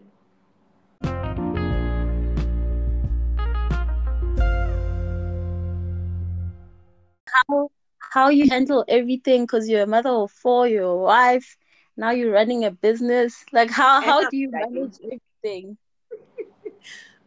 How 7.49 7.71
how 7.99 8.29
you 8.29 8.49
handle 8.49 8.85
everything 8.87 9.43
because 9.43 9.69
you're 9.69 9.83
a 9.83 9.87
mother 9.87 10.11
of 10.11 10.31
four, 10.31 10.69
you're 10.69 10.85
a 10.85 10.97
wife, 10.97 11.57
now 11.97 12.11
you're 12.11 12.31
running 12.31 12.65
a 12.65 12.71
business. 12.71 13.45
Like 13.51 13.71
how 13.71 14.01
how 14.03 14.29
do 14.29 14.37
you 14.37 14.51
manage 14.53 14.99
everything? 15.03 15.79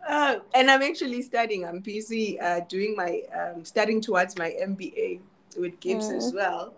Uh, 0.07 0.39
and 0.55 0.71
I'm 0.71 0.81
actually 0.81 1.21
studying. 1.21 1.65
I'm 1.65 1.79
busy 1.79 2.39
uh, 2.39 2.61
doing 2.61 2.95
my 2.95 3.23
um, 3.37 3.65
studying 3.65 3.99
towards 3.99 4.37
my 4.37 4.51
MBA 4.51 5.19
with 5.57 5.79
GIBS 5.81 6.05
mm. 6.05 6.17
as 6.17 6.33
well. 6.33 6.73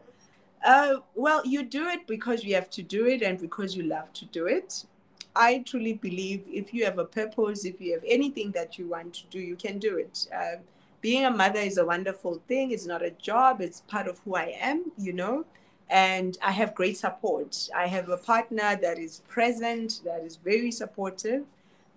Uh, 0.65 0.95
well, 1.15 1.45
you 1.45 1.63
do 1.63 1.87
it 1.87 2.07
because 2.07 2.43
you 2.43 2.55
have 2.55 2.69
to 2.71 2.81
do 2.81 3.05
it 3.05 3.21
and 3.21 3.39
because 3.39 3.75
you 3.75 3.83
love 3.83 4.11
to 4.13 4.25
do 4.25 4.47
it. 4.47 4.85
I 5.35 5.59
truly 5.59 5.93
believe 5.93 6.43
if 6.49 6.73
you 6.73 6.83
have 6.85 6.97
a 6.97 7.05
purpose, 7.05 7.65
if 7.65 7.79
you 7.79 7.93
have 7.93 8.03
anything 8.05 8.51
that 8.51 8.77
you 8.79 8.87
want 8.87 9.13
to 9.13 9.23
do, 9.29 9.39
you 9.39 9.55
can 9.55 9.77
do 9.77 9.97
it. 9.97 10.27
Uh, 10.35 10.57
being 11.01 11.23
a 11.25 11.31
mother 11.31 11.59
is 11.59 11.77
a 11.77 11.85
wonderful 11.85 12.41
thing. 12.47 12.71
It's 12.71 12.85
not 12.85 13.03
a 13.03 13.11
job, 13.11 13.61
it's 13.61 13.81
part 13.81 14.07
of 14.07 14.19
who 14.19 14.35
I 14.35 14.55
am, 14.59 14.91
you 14.97 15.13
know. 15.13 15.45
And 15.89 16.37
I 16.43 16.51
have 16.51 16.75
great 16.75 16.97
support. 16.97 17.69
I 17.75 17.87
have 17.87 18.09
a 18.09 18.17
partner 18.17 18.75
that 18.81 18.99
is 18.99 19.21
present, 19.27 20.01
that 20.03 20.23
is 20.23 20.35
very 20.35 20.71
supportive, 20.71 21.45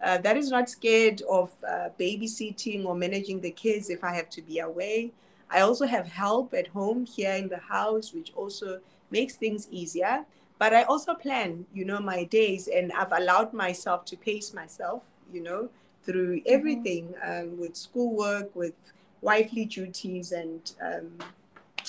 uh, 0.03 0.19
that 0.19 0.37
is 0.37 0.51
not 0.51 0.69
scared 0.69 1.23
of 1.31 1.53
uh, 1.67 1.89
babysitting 1.99 2.85
or 2.85 2.95
managing 2.95 3.41
the 3.41 3.51
kids 3.51 3.89
if 3.89 4.03
I 4.03 4.13
have 4.15 4.29
to 4.31 4.43
be 4.43 4.59
away. 4.59 5.13
I 5.49 5.61
also 5.61 5.87
have 5.87 6.07
help 6.07 6.55
at 6.55 6.67
home 6.69 7.07
here 7.07 7.33
in 7.35 7.49
the 7.49 7.59
house, 7.59 8.13
which 8.13 8.33
also 8.35 8.81
makes 9.11 9.37
things 9.37 9.69
easier. 9.71 10.25
But 10.59 10.75
I 10.75 10.83
also 10.85 11.15
plan, 11.15 11.67
you 11.73 11.85
know, 11.85 12.01
my 12.01 12.25
days, 12.25 12.69
and 12.69 12.93
I've 12.93 13.13
allowed 13.13 13.53
myself 13.53 14.05
to 14.07 14.17
pace 14.17 14.55
myself, 14.55 15.05
you 15.33 15.43
know, 15.43 15.69
through 16.03 16.39
mm-hmm. 16.39 16.55
everything 16.55 17.15
um, 17.25 17.59
with 17.59 17.77
schoolwork, 17.77 18.55
with 18.57 18.75
wifely 19.21 19.65
duties, 19.65 20.33
and 20.33 20.73
um, 20.81 21.19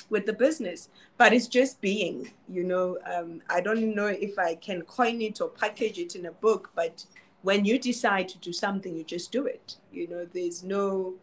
with 0.10 0.26
the 0.26 0.34
business. 0.34 0.90
But 1.18 1.34
it's 1.34 1.48
just 1.48 1.82
being, 1.82 2.32
you 2.50 2.64
know. 2.64 2.98
Um, 3.06 3.42
I 3.50 3.62
don't 3.62 3.96
know 3.96 4.08
if 4.08 4.38
I 4.38 4.56
can 4.56 4.82
coin 4.84 5.22
it 5.22 5.40
or 5.40 5.50
package 5.50 6.00
it 6.00 6.16
in 6.16 6.26
a 6.26 6.32
book, 6.32 6.72
but 6.76 7.06
when 7.44 7.66
you 7.66 7.78
decide 7.78 8.28
to 8.30 8.38
do 8.40 8.52
something, 8.52 8.96
you 8.96 9.04
just 9.04 9.32
do 9.32 9.46
it. 9.46 9.76
You 9.92 10.08
know, 10.08 10.26
there's 10.34 10.64
no 10.64 11.14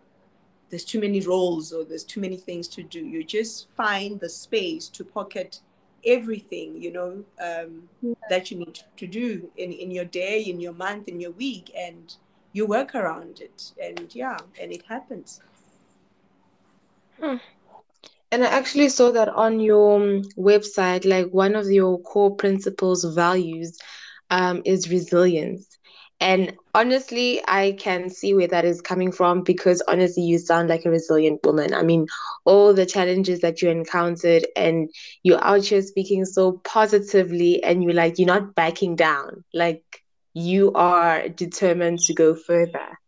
there's 0.69 0.85
too 0.85 1.01
many 1.01 1.21
roles 1.21 1.73
or 1.73 1.85
there's 1.85 2.05
too 2.05 2.21
many 2.21 2.37
things 2.37 2.69
to 2.69 2.83
do. 2.83 3.01
You 3.05 3.25
just 3.25 3.69
find 3.73 4.21
the 4.21 4.29
space 4.29 4.89
to 4.91 5.05
pocket 5.05 5.61
everything, 6.07 6.81
you 6.81 6.93
know, 6.93 7.25
um, 7.43 7.89
yeah. 8.01 8.15
that 8.29 8.51
you 8.51 8.59
need 8.59 8.79
to 8.97 9.07
do 9.07 9.51
in, 9.57 9.73
in 9.73 9.91
your 9.91 10.05
day, 10.05 10.43
in 10.43 10.61
your 10.61 10.73
month, 10.73 11.09
in 11.09 11.21
your 11.21 11.33
week, 11.33 11.73
and 11.77 12.15
you 12.53 12.67
work 12.67 12.95
around 12.95 13.41
it. 13.41 13.73
And 13.83 14.15
yeah, 14.15 14.37
and 14.61 14.73
it 14.73 14.85
happens. 14.87 15.41
Hmm. 17.21 17.37
And 18.33 18.45
I 18.45 18.47
actually 18.47 18.91
saw 18.91 19.11
that 19.11 19.29
on 19.29 19.59
your 19.59 20.01
um, 20.01 20.23
website, 20.39 21.05
like 21.05 21.33
one 21.33 21.57
of 21.57 21.69
your 21.69 21.99
core 21.99 22.37
principles, 22.37 23.05
values, 23.05 23.77
um, 24.31 24.63
is 24.65 24.89
resilience. 24.89 25.80
And 26.21 26.55
honestly, 26.75 27.41
I 27.49 27.77
can 27.79 28.11
see 28.11 28.35
where 28.35 28.49
that 28.49 28.67
is 28.67 28.83
coming 28.83 29.11
from 29.11 29.43
because 29.43 29.83
honestly, 29.89 30.23
you 30.23 30.39
sound 30.39 30.69
like 30.69 30.85
a 30.85 30.91
resilient 30.91 31.41
woman. 31.45 31.73
I 31.73 31.83
mean, 31.83 32.07
all 32.45 32.75
the 32.75 32.85
challenges 32.85 33.41
that 33.41 33.63
you 33.63 33.71
encountered, 33.71 34.47
and 34.55 34.91
you're 35.23 35.43
out 35.43 35.65
here 35.65 35.81
speaking 35.81 36.27
so 36.27 36.61
positively, 36.65 37.65
and 37.65 37.83
you're 37.83 37.95
like, 37.95 38.19
you're 38.19 38.27
not 38.27 38.55
backing 38.55 38.97
down. 38.97 39.45
Like, 39.55 39.83
you 40.35 40.73
are 40.75 41.29
determined 41.29 42.01
to 42.01 42.15
go 42.15 42.35
further. 42.35 42.99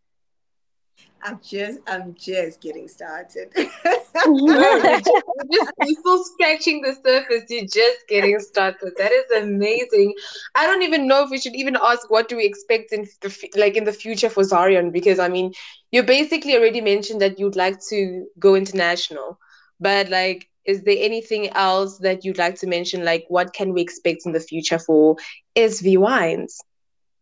I'm 1.21 1.39
just 1.41 1.79
I'm 1.87 2.15
just 2.15 2.61
getting 2.61 2.87
started. 2.87 3.49
you're, 5.85 5.99
still 5.99 6.23
scratching 6.23 6.81
the 6.81 6.93
surface. 6.93 7.43
You're 7.49 7.65
just 7.65 8.07
getting 8.07 8.39
started. 8.39 8.93
That 8.97 9.11
is 9.11 9.43
amazing. 9.43 10.13
I 10.55 10.65
don't 10.65 10.83
even 10.83 11.07
know 11.07 11.23
if 11.23 11.29
we 11.29 11.39
should 11.39 11.55
even 11.55 11.77
ask 11.81 12.09
what 12.09 12.29
do 12.29 12.37
we 12.37 12.45
expect 12.45 12.91
in 12.91 13.07
the 13.21 13.49
like 13.55 13.75
in 13.75 13.83
the 13.83 13.93
future 13.93 14.29
for 14.29 14.43
Zarion 14.43 14.91
because 14.91 15.19
I 15.19 15.27
mean 15.27 15.53
you 15.91 16.03
basically 16.03 16.55
already 16.55 16.81
mentioned 16.81 17.21
that 17.21 17.39
you'd 17.39 17.55
like 17.55 17.79
to 17.89 18.25
go 18.39 18.55
international, 18.55 19.39
but 19.79 20.09
like 20.09 20.49
is 20.65 20.83
there 20.83 20.97
anything 20.99 21.49
else 21.49 21.97
that 21.99 22.23
you'd 22.23 22.37
like 22.37 22.55
to 22.59 22.67
mention? 22.67 23.03
Like 23.03 23.25
what 23.27 23.53
can 23.53 23.73
we 23.73 23.81
expect 23.81 24.25
in 24.25 24.31
the 24.31 24.39
future 24.39 24.79
for 24.79 25.17
SV 25.55 25.97
Wines? 25.97 26.59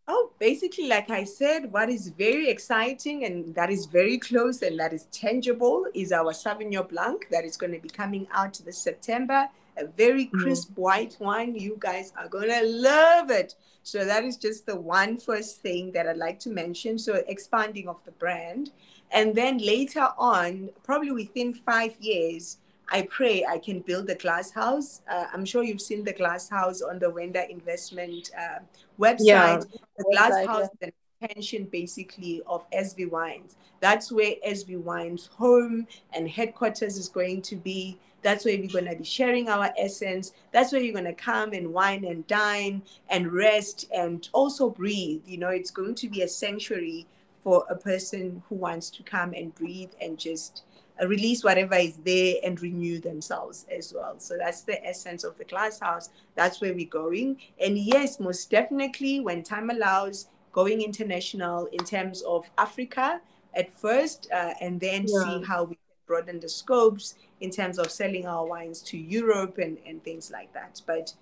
Oh, 0.08 0.32
basically, 0.40 0.88
like 0.88 1.10
I 1.10 1.24
said, 1.24 1.72
what 1.72 1.90
is 1.90 2.10
very 2.10 2.50
exciting 2.50 3.24
and 3.26 3.54
that 3.56 3.70
is 3.70 3.86
very 3.86 4.18
close 4.18 4.62
and 4.62 4.80
that 4.80 4.94
is 4.94 5.06
tangible 5.06 5.86
is 5.94 6.12
our 6.12 6.34
Sauvignon 6.34 6.90
Blanc 6.90 7.28
that 7.30 7.46
is 7.46 7.56
going 7.56 7.72
to 7.74 7.80
be 7.80 7.90
coming 7.90 8.28
out 8.34 8.60
this 8.66 8.78
September. 8.78 9.48
A 9.78 9.86
very 9.86 10.26
mm. 10.26 10.32
crisp 10.32 10.72
mm. 10.72 10.78
white 10.78 11.18
wine. 11.20 11.56
You 11.56 11.78
guys 11.80 12.12
are 12.18 12.28
going 12.28 12.50
to 12.50 12.66
love 12.66 13.30
it. 13.30 13.56
So, 13.84 14.04
that 14.06 14.24
is 14.24 14.38
just 14.38 14.66
the 14.66 14.76
one 14.76 15.18
first 15.18 15.62
thing 15.62 15.92
that 15.94 16.08
I'd 16.08 16.18
like 16.18 16.40
to 16.42 16.50
mention. 16.50 17.00
So, 17.00 17.24
expanding 17.28 17.88
of 17.88 18.04
the 18.04 18.12
brand. 18.12 18.72
And 19.12 19.36
then 19.36 19.60
later 19.60 20.10
on, 20.18 20.70
probably 20.84 21.12
within 21.12 21.54
five 21.54 21.96
years, 22.00 22.58
I 22.92 23.04
pray 23.04 23.46
I 23.46 23.58
can 23.58 23.80
build 23.80 24.10
a 24.10 24.16
glass 24.16 24.52
house. 24.52 25.02
Uh, 25.10 25.26
I'm 25.34 25.46
sure 25.46 25.64
you've 25.64 25.82
seen 25.82 26.04
the 26.04 26.12
glass 26.12 26.50
house 26.50 26.82
on 26.82 27.00
the 27.00 27.10
Wenda 27.10 27.50
Investment 27.50 28.32
uh, 28.38 28.60
website. 29.02 29.20
Yeah, 29.22 29.58
the 29.98 30.06
glass 30.12 30.32
website, 30.32 30.48
house 30.48 30.70
yeah. 30.82 30.88
is 30.88 30.94
an 31.22 31.28
extension 31.28 31.66
basically 31.66 32.42
of 32.48 32.70
SV 32.72 33.10
Wines. 33.10 33.56
That's 33.80 34.12
where 34.12 34.36
SV 34.48 34.82
Wines 34.82 35.28
home 35.28 35.88
and 36.14 36.30
headquarters 36.30 36.98
is 36.98 37.10
going 37.10 37.42
to 37.44 37.56
be. 37.56 37.98
That's 38.24 38.46
where 38.46 38.58
we're 38.58 38.68
going 38.68 38.86
to 38.86 38.96
be 38.96 39.04
sharing 39.04 39.50
our 39.50 39.74
essence. 39.80 40.34
That's 40.52 40.72
where 40.72 40.80
you're 40.80 40.94
going 40.94 41.06
to 41.06 41.14
come 41.14 41.54
and 41.54 41.74
wine 41.74 42.06
and 42.06 42.26
dine 42.28 42.84
and 43.10 43.34
rest 43.34 43.88
and 43.92 44.28
also 44.32 44.70
breathe. 44.70 45.24
You 45.26 45.40
know, 45.40 45.50
it's 45.50 45.72
going 45.72 45.96
to 45.96 46.08
be 46.08 46.22
a 46.22 46.28
sanctuary 46.28 47.08
for 47.44 47.66
a 47.70 47.76
person 47.76 48.44
who 48.48 48.56
wants 48.56 48.92
to 48.92 49.02
come 49.04 49.34
and 49.34 49.56
breathe 49.56 49.90
and 50.00 50.20
just 50.20 50.64
release 51.08 51.44
whatever 51.44 51.76
is 51.76 51.98
there 51.98 52.36
and 52.44 52.62
renew 52.62 53.00
themselves 53.00 53.66
as 53.76 53.94
well. 53.94 54.16
So 54.20 54.38
that's 54.38 54.62
the 54.62 54.84
essence 54.86 55.24
of 55.24 55.38
the 55.38 55.46
glass 55.46 55.80
house. 55.80 56.10
That's 56.36 56.62
where 56.62 56.74
we're 56.74 56.88
going. 56.88 57.38
And 57.60 57.78
yes, 57.78 58.20
most 58.20 58.50
definitely, 58.52 59.20
when 59.20 59.44
time 59.44 59.70
allows, 59.70 60.28
going 60.52 60.82
international 60.82 61.68
in 61.68 61.84
terms 61.86 62.22
of 62.24 62.50
Africa 62.58 63.22
at 63.56 63.74
first, 63.74 64.28
uh, 64.34 64.54
and 64.62 64.80
then 64.80 65.06
yeah. 65.08 65.24
see 65.24 65.44
how 65.44 65.64
we 65.64 65.76
can 65.76 65.84
broaden 66.08 66.40
the 66.40 66.50
scopes 66.50 67.16
in 67.40 67.50
terms 67.50 67.80
of 67.80 67.90
selling 67.90 68.26
our 68.26 68.46
wines 68.46 68.82
to 68.82 68.98
Europe 68.98 69.58
and, 69.58 69.78
and 69.86 70.04
things 70.04 70.30
like 70.30 70.54
that. 70.54 70.82
But 70.86 71.14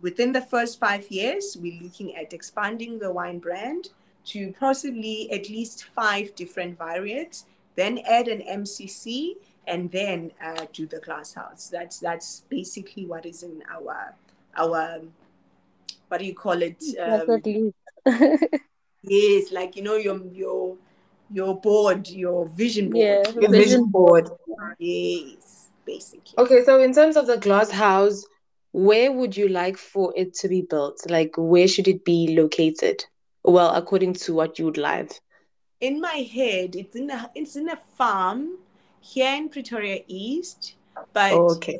within 0.00 0.32
the 0.32 0.40
first 0.40 0.78
five 0.78 1.10
years, 1.10 1.56
we're 1.60 1.82
looking 1.82 2.14
at 2.16 2.32
expanding 2.32 2.98
the 2.98 3.12
wine 3.12 3.38
brand 3.38 3.90
to 4.26 4.52
possibly 4.58 5.30
at 5.32 5.48
least 5.48 5.84
five 5.94 6.34
different 6.34 6.78
variants 6.78 7.46
then 7.80 7.98
add 8.06 8.28
an 8.28 8.42
MCC, 8.42 9.36
and 9.66 9.90
then 9.90 10.32
uh, 10.44 10.66
do 10.72 10.86
the 10.86 10.98
glass 10.98 11.34
house. 11.34 11.68
That's 11.68 11.98
that's 11.98 12.42
basically 12.48 13.06
what 13.06 13.24
is 13.24 13.42
in 13.42 13.62
our 13.70 14.14
our 14.56 15.00
what 16.08 16.18
do 16.18 16.26
you 16.26 16.34
call 16.34 16.60
it? 16.60 16.82
Um, 17.00 17.42
yes, 19.02 19.52
like 19.52 19.76
you 19.76 19.82
know 19.82 19.96
your 19.96 20.20
your 20.32 20.76
your 21.30 21.60
board, 21.60 22.08
your 22.08 22.46
vision 22.48 22.90
board. 22.90 23.26
Yeah, 23.26 23.40
your 23.40 23.50
vision 23.50 23.86
board. 23.86 24.28
Yes, 24.78 25.68
basically. 25.86 26.34
Okay, 26.36 26.64
so 26.64 26.80
in 26.80 26.92
terms 26.92 27.16
of 27.16 27.26
the 27.26 27.38
glass 27.38 27.70
house, 27.70 28.24
where 28.72 29.10
would 29.12 29.36
you 29.36 29.48
like 29.48 29.76
for 29.76 30.12
it 30.16 30.34
to 30.34 30.48
be 30.48 30.62
built? 30.62 31.00
Like 31.08 31.32
where 31.36 31.68
should 31.68 31.88
it 31.88 32.04
be 32.04 32.36
located? 32.36 33.04
Well, 33.44 33.74
according 33.74 34.14
to 34.14 34.34
what 34.34 34.58
you 34.58 34.66
would 34.66 34.76
like 34.76 35.20
in 35.80 36.00
my 36.00 36.26
head, 36.32 36.76
it's 36.76 36.94
in 36.94 37.10
a 37.10 37.30
it's 37.34 37.56
in 37.56 37.68
a 37.68 37.76
farm 37.76 38.58
here 39.00 39.34
in 39.34 39.48
Pretoria 39.48 40.02
East, 40.06 40.74
but 41.12 41.32
oh, 41.32 41.54
okay. 41.56 41.78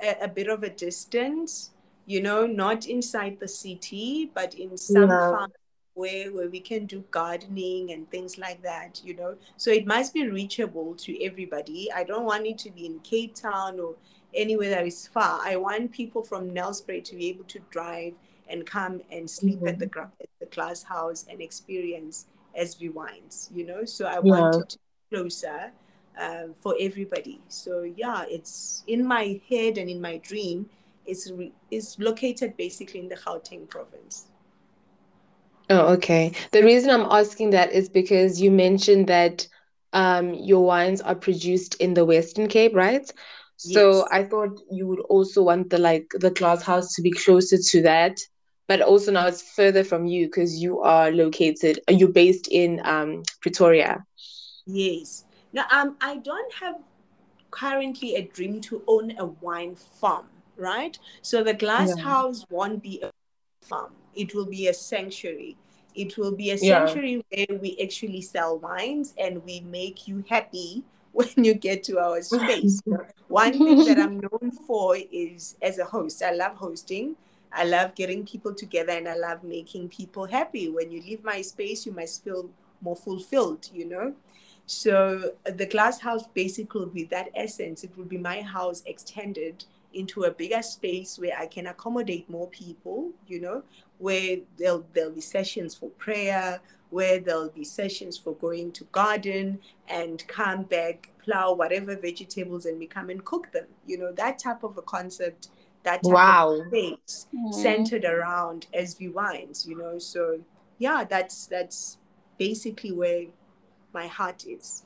a, 0.00 0.16
a, 0.22 0.28
bit 0.28 0.48
of 0.48 0.62
a 0.62 0.70
distance. 0.70 1.70
You 2.06 2.22
know, 2.22 2.46
not 2.46 2.86
inside 2.86 3.38
the 3.38 3.48
city, 3.48 4.30
but 4.34 4.54
in 4.54 4.76
some 4.78 5.10
yeah. 5.10 5.30
farm 5.30 5.52
where 5.94 6.32
where 6.32 6.48
we 6.48 6.60
can 6.60 6.86
do 6.86 7.04
gardening 7.10 7.92
and 7.92 8.10
things 8.10 8.38
like 8.38 8.62
that, 8.62 9.00
you 9.04 9.14
know. 9.14 9.36
So 9.56 9.70
it 9.70 9.86
must 9.86 10.14
be 10.14 10.28
reachable 10.28 10.94
to 10.96 11.24
everybody. 11.24 11.90
I 11.92 12.04
don't 12.04 12.24
want 12.24 12.46
it 12.46 12.58
to 12.58 12.70
be 12.70 12.86
in 12.86 13.00
Cape 13.00 13.34
Town 13.34 13.80
or 13.80 13.96
anywhere 14.34 14.70
that 14.70 14.86
is 14.86 15.06
far. 15.06 15.40
I 15.42 15.56
want 15.56 15.92
people 15.92 16.22
from 16.22 16.50
Nelspruit 16.50 17.04
to 17.04 17.16
be 17.16 17.28
able 17.28 17.44
to 17.44 17.60
drive 17.70 18.14
and 18.48 18.64
come 18.64 19.02
and 19.10 19.28
sleep 19.28 19.56
mm-hmm. 19.56 19.68
at 19.68 19.78
the 19.78 19.90
at 20.20 20.28
the 20.40 20.46
glass 20.46 20.82
house 20.82 21.26
and 21.30 21.40
experience 21.40 22.26
SV 22.58 22.92
wines, 22.92 23.50
you 23.54 23.66
know. 23.66 23.84
So 23.84 24.06
I 24.06 24.14
yeah. 24.14 24.20
wanted 24.22 24.68
to 24.70 24.78
be 24.78 25.16
closer 25.16 25.72
um, 26.18 26.54
for 26.54 26.74
everybody. 26.78 27.40
So 27.48 27.82
yeah, 27.82 28.24
it's 28.28 28.84
in 28.86 29.06
my 29.06 29.40
head 29.48 29.78
and 29.78 29.88
in 29.88 30.00
my 30.00 30.18
dream. 30.18 30.68
It's 31.06 31.30
re- 31.30 31.54
it's 31.70 31.98
located 31.98 32.56
basically 32.56 33.00
in 33.00 33.08
the 33.08 33.16
Gauteng 33.16 33.68
province. 33.68 34.26
Oh, 35.70 35.92
okay. 35.94 36.32
The 36.52 36.62
reason 36.62 36.90
I'm 36.90 37.06
asking 37.10 37.50
that 37.50 37.72
is 37.72 37.88
because 37.88 38.40
you 38.40 38.50
mentioned 38.50 39.06
that 39.08 39.46
um, 39.92 40.34
your 40.34 40.64
wines 40.64 41.00
are 41.00 41.14
produced 41.14 41.74
in 41.76 41.94
the 41.94 42.04
Western 42.04 42.48
Cape, 42.48 42.74
right? 42.74 43.10
So 43.56 43.98
yes. 43.98 44.08
I 44.10 44.24
thought 44.24 44.60
you 44.70 44.86
would 44.86 45.00
also 45.00 45.42
want 45.42 45.70
the 45.70 45.78
like 45.78 46.10
the 46.14 46.30
glass 46.30 46.62
house 46.62 46.94
to 46.94 47.02
be 47.02 47.10
closer 47.10 47.58
to 47.58 47.82
that, 47.82 48.18
but 48.68 48.80
also 48.80 49.10
now 49.10 49.26
it's 49.26 49.42
further 49.42 49.82
from 49.82 50.06
you 50.06 50.26
because 50.26 50.62
you 50.62 50.80
are 50.80 51.10
located. 51.10 51.80
You're 51.88 52.10
based 52.10 52.48
in 52.48 52.80
um, 52.84 53.24
Pretoria. 53.40 54.04
Yes. 54.66 55.24
Now, 55.52 55.64
um, 55.72 55.96
I 56.00 56.18
don't 56.18 56.52
have 56.54 56.76
currently 57.50 58.14
a 58.14 58.22
dream 58.22 58.60
to 58.60 58.82
own 58.86 59.18
a 59.18 59.26
wine 59.26 59.74
farm, 59.74 60.26
right? 60.56 60.96
So 61.22 61.42
the 61.42 61.54
glass 61.54 61.94
yeah. 61.96 62.04
house 62.04 62.44
won't 62.50 62.82
be 62.82 63.02
a 63.02 63.10
farm 63.66 63.92
it 64.18 64.34
will 64.34 64.46
be 64.46 64.68
a 64.68 64.74
sanctuary. 64.74 65.56
It 65.94 66.18
will 66.18 66.32
be 66.32 66.50
a 66.50 66.58
sanctuary 66.58 67.24
yeah. 67.30 67.46
where 67.48 67.58
we 67.58 67.78
actually 67.82 68.20
sell 68.20 68.58
wines 68.58 69.14
and 69.16 69.44
we 69.44 69.60
make 69.60 70.06
you 70.06 70.24
happy 70.28 70.84
when 71.12 71.28
you 71.36 71.54
get 71.54 71.82
to 71.84 71.98
our 71.98 72.20
space. 72.32 72.82
One 73.28 73.52
thing 73.52 73.84
that 73.86 73.98
I'm 73.98 74.20
known 74.20 74.50
for 74.66 74.96
is 74.96 75.56
as 75.62 75.78
a 75.78 75.84
host, 75.84 76.22
I 76.22 76.32
love 76.32 76.56
hosting. 76.56 77.16
I 77.52 77.64
love 77.64 77.94
getting 77.94 78.26
people 78.26 78.54
together 78.54 78.92
and 78.92 79.08
I 79.08 79.16
love 79.16 79.42
making 79.42 79.88
people 79.88 80.26
happy. 80.26 80.68
When 80.68 80.90
you 80.90 81.00
leave 81.00 81.24
my 81.24 81.42
space, 81.42 81.86
you 81.86 81.92
must 81.92 82.24
feel 82.24 82.50
more 82.80 82.96
fulfilled, 82.96 83.70
you 83.72 83.86
know? 83.86 84.14
So 84.66 85.32
uh, 85.46 85.50
the 85.50 85.66
glass 85.66 86.00
house 86.00 86.26
basically 86.34 86.80
will 86.80 86.88
be 86.88 87.04
that 87.04 87.30
essence. 87.34 87.84
It 87.84 87.96
will 87.96 88.04
be 88.04 88.18
my 88.18 88.42
house 88.42 88.82
extended 88.86 89.64
into 89.94 90.24
a 90.24 90.30
bigger 90.30 90.62
space 90.62 91.18
where 91.18 91.36
I 91.38 91.46
can 91.46 91.66
accommodate 91.66 92.28
more 92.28 92.48
people, 92.48 93.10
you 93.26 93.40
know, 93.40 93.62
where 93.96 94.36
there'll, 94.58 94.84
there'll 94.92 95.12
be 95.12 95.22
sessions 95.22 95.74
for 95.74 95.88
prayer, 95.90 96.60
where 96.90 97.18
there'll 97.18 97.48
be 97.48 97.64
sessions 97.64 98.16
for 98.16 98.34
going 98.34 98.72
to 98.72 98.84
garden 98.92 99.58
and 99.88 100.26
come 100.28 100.64
back, 100.64 101.10
plow 101.24 101.52
whatever 101.52 101.96
vegetables 101.96 102.66
and 102.66 102.78
we 102.78 102.86
come 102.86 103.10
and 103.10 103.24
cook 103.24 103.50
them. 103.52 103.66
You 103.86 103.98
know, 103.98 104.12
that 104.12 104.38
type 104.38 104.62
of 104.62 104.76
a 104.76 104.82
concept, 104.82 105.48
that 105.84 106.02
type 106.02 106.12
wow. 106.12 106.50
of 106.50 106.68
space 106.68 107.26
mm-hmm. 107.34 107.52
centered 107.52 108.04
around 108.04 108.66
SV 108.76 109.12
wines, 109.12 109.66
you 109.66 109.76
know. 109.76 109.98
So 109.98 110.40
yeah, 110.78 111.04
that's 111.04 111.46
that's 111.46 111.98
basically 112.38 112.92
where 112.92 113.26
my 113.92 114.06
heart 114.06 114.44
is. 114.46 114.84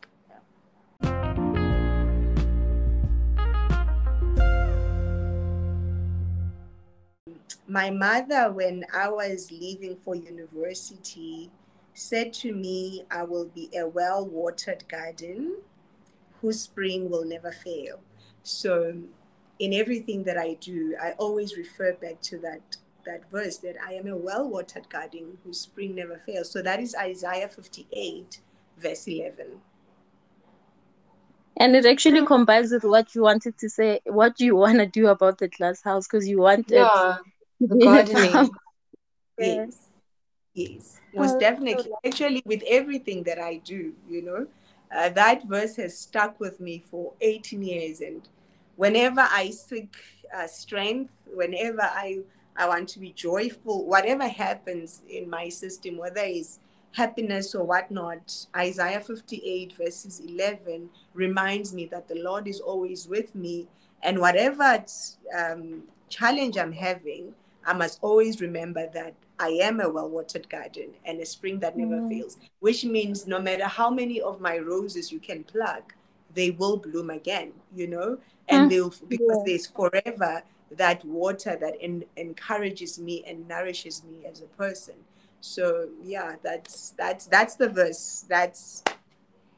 my 7.72 7.88
mother, 7.88 8.52
when 8.52 8.84
I 8.94 9.08
was 9.08 9.50
leaving 9.50 9.96
for 9.96 10.14
university, 10.14 11.50
said 11.94 12.34
to 12.34 12.54
me, 12.54 13.04
I 13.10 13.22
will 13.22 13.46
be 13.46 13.70
a 13.74 13.88
well 13.88 14.26
watered 14.26 14.86
garden 14.88 15.56
whose 16.40 16.60
spring 16.60 17.08
will 17.08 17.24
never 17.24 17.50
fail. 17.50 18.00
So, 18.42 18.98
in 19.62 19.72
everything 19.72 20.24
that 20.24 20.36
I 20.36 20.54
do, 20.54 20.96
I 21.00 21.12
always 21.12 21.56
refer 21.56 21.92
back 21.92 22.20
to 22.22 22.38
that 22.38 22.78
that 23.06 23.30
verse 23.30 23.58
that 23.58 23.76
I 23.84 23.92
am 23.94 24.08
a 24.08 24.16
well 24.16 24.48
watered 24.48 24.88
garden 24.88 25.38
whose 25.44 25.60
spring 25.60 25.94
never 25.94 26.18
fails. 26.18 26.50
So 26.50 26.62
that 26.62 26.80
is 26.80 26.96
Isaiah 26.96 27.48
58, 27.48 28.40
verse 28.76 29.06
11. 29.06 29.60
And 31.58 31.76
it 31.76 31.86
actually 31.86 32.26
combines 32.26 32.72
with 32.72 32.82
what 32.82 33.14
you 33.14 33.22
wanted 33.22 33.56
to 33.58 33.68
say, 33.68 34.00
what 34.06 34.36
do 34.36 34.44
you 34.44 34.56
want 34.56 34.78
to 34.78 34.86
do 34.86 35.06
about 35.06 35.38
the 35.38 35.46
glass 35.46 35.80
house, 35.82 36.08
because 36.08 36.26
you 36.26 36.38
wanted 36.40 36.72
yeah 36.72 37.16
gardening. 37.84 38.50
yes. 39.38 39.78
Yes, 40.54 41.00
most 41.14 41.38
definitely. 41.38 41.92
Actually, 42.04 42.42
with 42.44 42.62
everything 42.68 43.22
that 43.22 43.38
I 43.38 43.56
do, 43.56 43.94
you 44.10 44.22
know, 44.22 44.46
uh, 44.94 45.08
that 45.10 45.46
verse 45.46 45.76
has 45.76 45.96
stuck 45.96 46.38
with 46.40 46.60
me 46.60 46.82
for 46.90 47.12
18 47.20 47.62
years. 47.62 48.00
And 48.00 48.28
whenever 48.76 49.20
I 49.20 49.50
seek 49.50 49.94
uh, 50.34 50.46
strength, 50.46 51.14
whenever 51.26 51.82
I, 51.82 52.20
I 52.56 52.68
want 52.68 52.88
to 52.90 52.98
be 52.98 53.12
joyful, 53.12 53.86
whatever 53.86 54.26
happens 54.26 55.02
in 55.08 55.28
my 55.28 55.48
system, 55.48 55.96
whether 55.96 56.22
it's 56.22 56.58
happiness 56.92 57.54
or 57.54 57.64
whatnot, 57.64 58.46
Isaiah 58.56 59.00
58, 59.00 59.72
verses 59.76 60.20
11, 60.20 60.90
reminds 61.14 61.72
me 61.72 61.86
that 61.86 62.08
the 62.08 62.16
Lord 62.16 62.46
is 62.46 62.60
always 62.60 63.08
with 63.08 63.34
me. 63.34 63.68
And 64.02 64.18
whatever 64.18 64.84
um, 65.36 65.84
challenge 66.08 66.58
I'm 66.58 66.72
having, 66.72 67.34
I 67.64 67.72
must 67.72 67.98
always 68.02 68.40
remember 68.40 68.88
that 68.92 69.14
I 69.38 69.48
am 69.48 69.80
a 69.80 69.88
well 69.88 70.08
watered 70.08 70.48
garden 70.48 70.90
and 71.04 71.20
a 71.20 71.26
spring 71.26 71.60
that 71.60 71.76
never 71.76 72.00
mm. 72.00 72.08
fails, 72.08 72.38
which 72.60 72.84
means 72.84 73.26
no 73.26 73.40
matter 73.40 73.66
how 73.66 73.90
many 73.90 74.20
of 74.20 74.40
my 74.40 74.58
roses 74.58 75.12
you 75.12 75.20
can 75.20 75.44
pluck, 75.44 75.94
they 76.34 76.50
will 76.50 76.76
bloom 76.76 77.10
again, 77.10 77.52
you 77.74 77.86
know? 77.86 78.18
And 78.48 78.66
mm. 78.66 78.70
they'll, 78.70 78.94
because 79.08 79.38
yeah. 79.38 79.42
there's 79.46 79.66
forever 79.66 80.42
that 80.76 81.04
water 81.04 81.56
that 81.60 81.76
in, 81.80 82.04
encourages 82.16 82.98
me 82.98 83.24
and 83.26 83.46
nourishes 83.46 84.02
me 84.04 84.26
as 84.26 84.42
a 84.42 84.46
person. 84.46 84.94
So 85.40 85.88
yeah, 86.02 86.36
that's 86.42 86.94
that's 86.96 87.26
that's 87.26 87.56
the 87.56 87.68
verse. 87.68 88.24
That's 88.28 88.84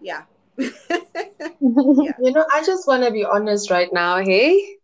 yeah. 0.00 0.22
yeah. 0.58 0.70
You 1.60 2.32
know, 2.32 2.46
I 2.52 2.62
just 2.64 2.86
want 2.86 3.04
to 3.04 3.10
be 3.10 3.24
honest 3.24 3.70
right 3.70 3.92
now, 3.92 4.18
hey? 4.18 4.76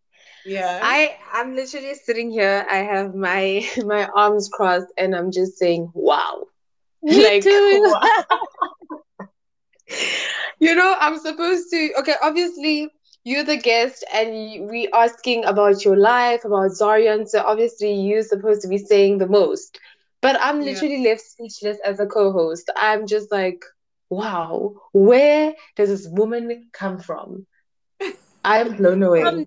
Yeah. 0.44 0.81
I 0.83 1.16
I'm 1.33 1.55
literally 1.55 1.94
sitting 1.94 2.31
here. 2.31 2.66
I 2.70 2.76
have 2.76 3.14
my 3.14 3.66
my 3.85 4.09
arms 4.14 4.48
crossed 4.53 4.92
and 4.98 5.14
I'm 5.14 5.31
just 5.31 5.59
saying, 5.59 5.90
wow. 5.94 6.44
Me 7.03 7.24
like, 7.29 7.42
too. 7.42 7.83
Wow. 7.83 8.38
you 10.59 10.74
know, 10.74 10.96
I'm 10.98 11.18
supposed 11.18 11.70
to 11.70 11.92
okay, 12.00 12.14
obviously 12.22 12.88
you're 13.24 13.44
the 13.44 13.57
guest 13.57 14.05
and 14.12 14.68
we 14.70 14.88
asking 14.92 15.44
about 15.44 15.85
your 15.85 15.96
life, 15.96 16.44
about 16.44 16.70
Zarion. 16.70 17.29
So 17.29 17.42
obviously 17.42 17.92
you're 17.92 18.22
supposed 18.22 18.62
to 18.62 18.68
be 18.68 18.79
saying 18.79 19.18
the 19.18 19.29
most. 19.29 19.79
But 20.22 20.37
I'm 20.40 20.61
literally 20.61 21.03
yeah. 21.03 21.11
left 21.11 21.22
speechless 21.22 21.79
as 21.85 21.98
a 21.98 22.07
co-host. 22.07 22.70
I'm 22.76 23.07
just 23.07 23.33
like, 23.33 23.64
wow, 24.11 24.74
where 24.92 25.55
does 25.76 25.88
this 25.88 26.07
woman 26.09 26.68
come 26.72 26.98
from? 26.98 27.46
I'm 28.44 28.76
blown 28.76 29.03
away. 29.03 29.22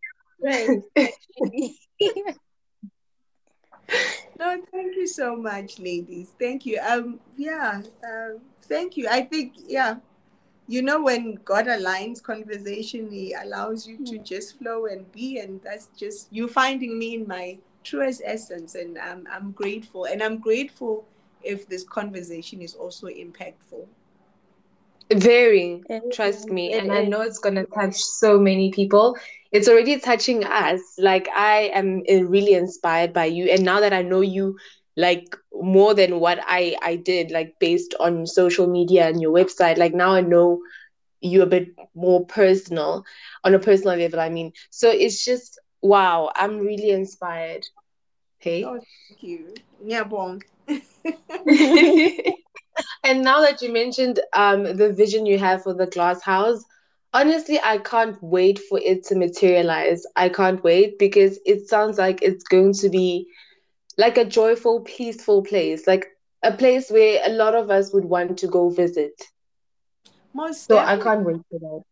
no, 4.39 4.61
thank 4.71 4.95
you 4.95 5.07
so 5.07 5.35
much, 5.35 5.79
ladies. 5.79 6.31
Thank 6.39 6.65
you. 6.65 6.79
Um, 6.79 7.19
yeah, 7.37 7.81
um, 8.03 8.39
thank 8.63 8.97
you. 8.97 9.07
I 9.09 9.21
think, 9.21 9.53
yeah, 9.67 9.97
you 10.67 10.81
know, 10.81 11.01
when 11.03 11.39
God 11.43 11.65
aligns 11.65 12.21
conversation, 12.23 13.11
He 13.11 13.33
allows 13.33 13.87
you 13.87 14.05
to 14.05 14.17
just 14.17 14.57
flow 14.57 14.85
and 14.85 15.11
be, 15.11 15.39
and 15.39 15.61
that's 15.61 15.87
just 15.97 16.27
you 16.31 16.47
finding 16.47 16.97
me 16.97 17.15
in 17.15 17.27
my 17.27 17.57
truest 17.83 18.21
essence, 18.25 18.75
and 18.75 18.97
I'm 18.97 19.27
I'm 19.31 19.51
grateful, 19.51 20.05
and 20.05 20.23
I'm 20.23 20.37
grateful 20.37 21.05
if 21.43 21.67
this 21.67 21.83
conversation 21.83 22.61
is 22.61 22.75
also 22.75 23.07
impactful. 23.07 23.85
Very, 25.11 25.83
trust 26.11 26.49
me, 26.49 26.73
and 26.73 26.91
I 26.91 27.03
know 27.03 27.21
it's 27.21 27.39
gonna 27.39 27.65
touch 27.65 27.95
so 27.95 28.39
many 28.39 28.71
people. 28.71 29.17
It's 29.51 29.67
already 29.67 29.99
touching 29.99 30.43
us. 30.45 30.79
Like 30.97 31.27
i 31.35 31.71
am 31.73 32.01
uh, 32.09 32.23
really 32.23 32.53
inspired 32.53 33.13
by 33.13 33.25
you. 33.25 33.45
And 33.51 33.63
now 33.63 33.81
that 33.81 33.93
i 33.93 34.01
know 34.01 34.21
you 34.21 34.57
like 34.95 35.35
more 35.53 35.93
than 35.93 36.19
what 36.19 36.39
i 36.47 36.75
i 36.81 36.95
did 36.95 37.31
like 37.31 37.53
based 37.59 37.93
on 37.99 38.25
social 38.25 38.67
media 38.67 39.07
and 39.07 39.21
your 39.21 39.31
website. 39.33 39.77
Like 39.77 39.93
now 39.93 40.13
i 40.13 40.21
know 40.21 40.59
you 41.21 41.41
a 41.41 41.47
bit 41.47 41.69
more 41.95 42.25
personal 42.25 43.03
on 43.43 43.53
a 43.53 43.59
personal 43.59 43.97
level 43.97 44.19
i 44.19 44.29
mean. 44.29 44.51
So 44.69 44.89
it's 44.89 45.23
just 45.23 45.59
wow 45.81 46.31
i'm 46.35 46.59
really 46.59 46.89
inspired. 46.91 47.65
Hey? 48.39 48.63
Oh, 48.63 48.79
thank 48.79 49.23
you. 49.23 49.53
Yeah 49.83 50.03
bon 50.03 50.39
and 53.03 53.21
now 53.23 53.41
that 53.41 53.61
you 53.61 53.71
mentioned 53.71 54.19
um 54.33 54.63
the 54.63 54.91
vision 54.93 55.25
you 55.25 55.37
have 55.37 55.63
for 55.63 55.73
the 55.73 55.87
glass 55.87 56.21
house 56.23 56.63
honestly, 57.13 57.59
I 57.63 57.77
can't 57.77 58.17
wait 58.21 58.59
for 58.59 58.79
it 58.79 59.03
to 59.05 59.15
materialize. 59.15 60.03
I 60.15 60.29
can't 60.29 60.63
wait 60.63 60.97
because 60.99 61.39
it 61.45 61.67
sounds 61.67 61.97
like 61.97 62.21
it's 62.21 62.43
going 62.43 62.73
to 62.73 62.89
be 62.89 63.27
like 63.97 64.17
a 64.17 64.25
joyful, 64.25 64.81
peaceful 64.81 65.43
place. 65.43 65.87
Like 65.87 66.07
a 66.43 66.51
place 66.51 66.89
where 66.89 67.21
a 67.25 67.29
lot 67.31 67.55
of 67.55 67.69
us 67.69 67.93
would 67.93 68.05
want 68.05 68.37
to 68.39 68.47
go 68.47 68.69
visit. 68.69 69.13
Most 70.33 70.65
So 70.65 70.77
I 70.77 70.97
can't 70.97 71.25
wait 71.25 71.41
for 71.49 71.59
that. 71.59 71.83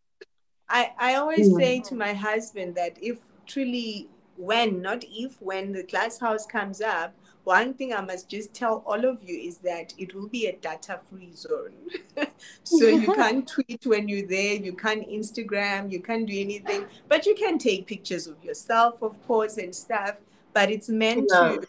I, 0.69 0.91
I 0.97 1.15
always 1.15 1.49
Mm. 1.49 1.57
say 1.57 1.79
to 1.81 1.95
my 1.95 2.13
husband 2.13 2.75
that 2.75 2.97
if 3.01 3.17
truly, 3.45 4.09
when, 4.37 4.81
not 4.81 5.03
if, 5.11 5.41
when 5.41 5.73
the 5.73 5.83
glass 5.83 6.19
house 6.19 6.45
comes 6.45 6.81
up, 6.81 7.13
one 7.43 7.73
thing 7.73 7.93
I 7.93 8.01
must 8.01 8.29
just 8.29 8.53
tell 8.53 8.83
all 8.85 9.03
of 9.03 9.23
you 9.23 9.35
is 9.35 9.57
that 9.59 9.93
it 9.97 10.13
will 10.13 10.27
be 10.27 10.45
a 10.45 10.53
data 10.55 10.99
free 11.09 11.33
zone. 11.33 11.73
so 12.63 12.87
you 12.87 13.11
can't 13.13 13.47
tweet 13.47 13.85
when 13.85 14.07
you're 14.07 14.27
there, 14.27 14.55
you 14.55 14.73
can't 14.73 15.07
Instagram, 15.09 15.91
you 15.91 15.99
can't 16.01 16.27
do 16.27 16.39
anything, 16.39 16.85
but 17.07 17.25
you 17.25 17.35
can 17.35 17.57
take 17.57 17.87
pictures 17.87 18.27
of 18.27 18.43
yourself, 18.43 19.01
of 19.01 19.21
course, 19.27 19.57
and 19.57 19.75
stuff. 19.75 20.15
But 20.53 20.69
it's 20.69 20.89
meant 20.89 21.29
Yeah. 21.29 21.39
to 21.39 21.67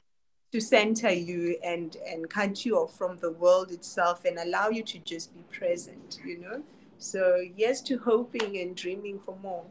to 0.52 0.60
center 0.60 1.10
you 1.10 1.56
and 1.64 1.96
and 2.06 2.28
cut 2.28 2.64
you 2.64 2.76
off 2.76 2.96
from 2.96 3.16
the 3.18 3.32
world 3.32 3.70
itself 3.70 4.24
and 4.26 4.38
allow 4.38 4.68
you 4.68 4.82
to 4.82 4.98
just 4.98 5.34
be 5.34 5.42
present 5.50 6.18
you 6.24 6.38
know 6.38 6.62
so 6.98 7.42
yes 7.56 7.80
to 7.80 7.98
hoping 7.98 8.58
and 8.58 8.76
dreaming 8.76 9.18
for 9.18 9.36
more 9.42 9.64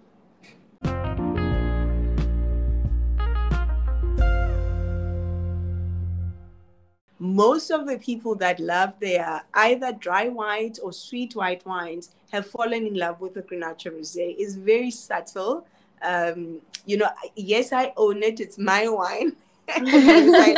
most 7.19 7.69
of 7.69 7.85
the 7.85 7.99
people 7.99 8.33
that 8.33 8.59
love 8.59 8.99
their 8.99 9.43
either 9.53 9.91
dry 9.91 10.27
white 10.27 10.79
or 10.81 10.91
sweet 10.91 11.35
white 11.35 11.63
wines 11.67 12.15
have 12.31 12.47
fallen 12.47 12.87
in 12.87 12.95
love 12.95 13.21
with 13.21 13.35
the 13.35 13.43
Grenache 13.43 13.91
Rosé. 13.91 14.35
It's 14.39 14.55
very 14.55 14.89
subtle. 14.89 15.67
Um, 16.01 16.61
you 16.87 16.97
know, 16.97 17.09
yes, 17.35 17.71
I 17.71 17.93
own 17.95 18.23
it. 18.23 18.39
It's 18.39 18.57
my 18.57 18.87
wine. 18.89 19.35
Yes, 19.77 20.37
I 20.37 20.57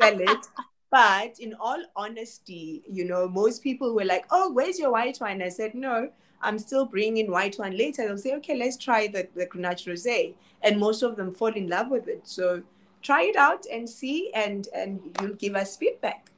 sell 0.00 0.20
it. 0.20 0.48
But 0.90 1.38
in 1.38 1.54
all 1.54 1.82
honesty, 1.94 2.82
you 2.90 3.04
know, 3.04 3.28
most 3.28 3.62
people 3.62 3.94
were 3.94 4.04
like, 4.04 4.26
"Oh, 4.30 4.52
where's 4.52 4.78
your 4.78 4.90
white 4.92 5.18
wine?" 5.20 5.42
I 5.42 5.48
said, 5.48 5.74
"No, 5.74 6.10
I'm 6.42 6.58
still 6.58 6.84
bringing 6.84 7.30
white 7.30 7.56
wine 7.58 7.76
later." 7.76 8.06
They'll 8.06 8.18
say, 8.18 8.34
"Okay, 8.36 8.56
let's 8.56 8.76
try 8.76 9.06
the 9.06 9.28
the 9.34 9.46
Grenache 9.46 9.86
Rosé," 9.86 10.34
and 10.62 10.78
most 10.80 11.02
of 11.02 11.16
them 11.16 11.32
fall 11.34 11.54
in 11.54 11.68
love 11.68 11.90
with 11.90 12.08
it. 12.08 12.26
So 12.26 12.62
try 13.02 13.22
it 13.24 13.36
out 13.36 13.66
and 13.72 13.88
see, 13.88 14.32
and 14.34 14.68
and 14.74 15.00
you'll 15.20 15.34
give 15.34 15.54
us 15.54 15.76
feedback. 15.76 16.30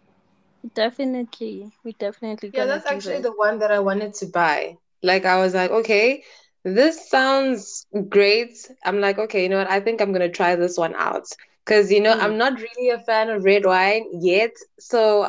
Definitely. 0.74 1.72
We 1.84 1.92
definitely 1.92 2.50
Yeah, 2.52 2.66
that's 2.66 2.86
actually 2.86 3.18
that. 3.18 3.22
the 3.22 3.32
one 3.32 3.58
that 3.60 3.70
I 3.70 3.78
wanted 3.78 4.14
to 4.14 4.26
buy. 4.26 4.76
Like 5.02 5.24
I 5.24 5.38
was 5.38 5.54
like, 5.54 5.70
okay, 5.70 6.22
this 6.64 7.08
sounds 7.08 7.86
great. 8.08 8.70
I'm 8.84 9.00
like, 9.00 9.18
okay, 9.18 9.42
you 9.42 9.48
know 9.48 9.58
what? 9.58 9.70
I 9.70 9.80
think 9.80 10.00
I'm 10.00 10.12
gonna 10.12 10.28
try 10.30 10.54
this 10.56 10.76
one 10.78 10.94
out. 10.94 11.24
Because 11.64 11.90
you 11.92 12.00
know, 12.00 12.14
Mm. 12.14 12.20
I'm 12.22 12.38
not 12.38 12.60
really 12.60 12.90
a 12.90 12.98
fan 12.98 13.30
of 13.30 13.44
red 13.44 13.64
wine 13.64 14.04
yet. 14.20 14.52
So 14.78 15.24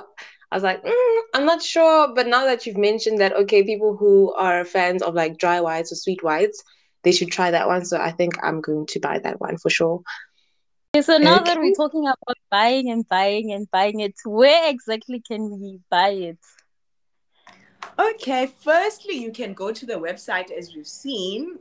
I 0.52 0.56
was 0.56 0.64
like, 0.64 0.84
mm, 0.84 1.18
I'm 1.34 1.46
not 1.46 1.62
sure. 1.62 2.14
But 2.14 2.28
now 2.28 2.46
that 2.46 2.66
you've 2.66 2.78
mentioned 2.78 3.20
that, 3.20 3.34
okay, 3.34 3.64
people 3.64 3.96
who 3.98 4.34
are 4.34 4.64
fans 4.66 5.02
of 5.02 5.14
like 5.16 5.38
dry 5.38 5.62
whites 5.62 5.92
or 5.92 5.96
sweet 5.96 6.24
whites, 6.24 6.64
they 7.04 7.12
should 7.12 7.32
try 7.32 7.52
that 7.52 7.68
one. 7.68 7.86
So 7.86 8.00
I 8.00 8.12
think 8.12 8.34
I'm 8.44 8.62
going 8.62 8.86
to 8.88 9.00
buy 9.00 9.20
that 9.20 9.40
one 9.40 9.58
for 9.58 9.70
sure. 9.70 10.02
Okay, 10.96 11.02
so 11.02 11.18
now 11.18 11.42
that 11.44 11.58
we're 11.58 11.72
talking 11.72 12.04
about 12.06 12.38
buying 12.50 12.90
and 12.90 13.08
buying 13.08 13.52
and 13.52 13.70
buying 13.72 14.00
it, 14.00 14.16
where 14.26 14.70
exactly 14.70 15.20
can 15.20 15.60
we 15.60 15.80
buy 15.90 16.10
it? 16.10 16.40
Okay, 18.00 18.48
firstly, 18.48 19.16
you 19.16 19.32
can 19.32 19.54
go 19.54 19.72
to 19.72 19.86
the 19.86 19.94
website 19.94 20.52
as 20.52 20.74
we've 20.76 20.88
seen, 20.88 21.60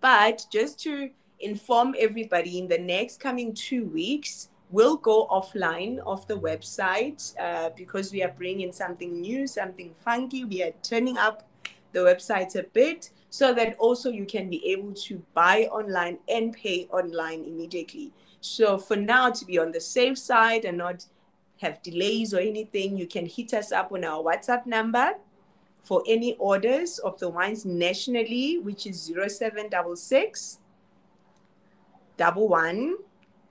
but 0.00 0.46
just 0.52 0.80
to 0.80 1.10
inform 1.40 1.94
everybody, 1.98 2.58
in 2.58 2.68
the 2.68 2.78
next 2.78 3.20
coming 3.20 3.54
two 3.54 3.84
weeks, 3.84 4.48
we'll 4.70 4.96
go 4.96 5.26
offline 5.28 5.98
of 6.00 6.26
the 6.26 6.38
website 6.38 7.34
uh, 7.40 7.70
because 7.76 8.12
we 8.12 8.22
are 8.22 8.32
bringing 8.36 8.72
something 8.72 9.20
new, 9.20 9.46
something 9.46 9.94
funky. 10.04 10.44
We 10.44 10.62
are 10.62 10.72
turning 10.82 11.16
up 11.16 11.48
the 11.92 12.00
website 12.00 12.54
a 12.56 12.64
bit 12.64 13.10
so 13.30 13.54
that 13.54 13.76
also 13.78 14.10
you 14.10 14.26
can 14.26 14.48
be 14.48 14.66
able 14.70 14.92
to 14.92 15.22
buy 15.34 15.64
online 15.64 16.18
and 16.28 16.52
pay 16.52 16.86
online 16.90 17.44
immediately. 17.44 18.12
So, 18.40 18.78
for 18.78 18.96
now, 18.96 19.30
to 19.30 19.44
be 19.44 19.58
on 19.58 19.72
the 19.72 19.80
safe 19.80 20.16
side 20.16 20.64
and 20.64 20.78
not 20.78 21.06
have 21.60 21.82
delays 21.82 22.32
or 22.32 22.38
anything, 22.38 22.96
you 22.96 23.06
can 23.06 23.26
hit 23.26 23.52
us 23.52 23.72
up 23.72 23.92
on 23.92 24.04
our 24.04 24.22
WhatsApp 24.22 24.64
number 24.64 25.14
for 25.82 26.02
any 26.06 26.36
orders 26.36 26.98
of 26.98 27.18
the 27.18 27.28
wines 27.28 27.64
nationally, 27.64 28.58
which 28.58 28.86
is 28.86 29.06
0766 29.06 30.58
double 32.18 32.48
one 32.48 32.96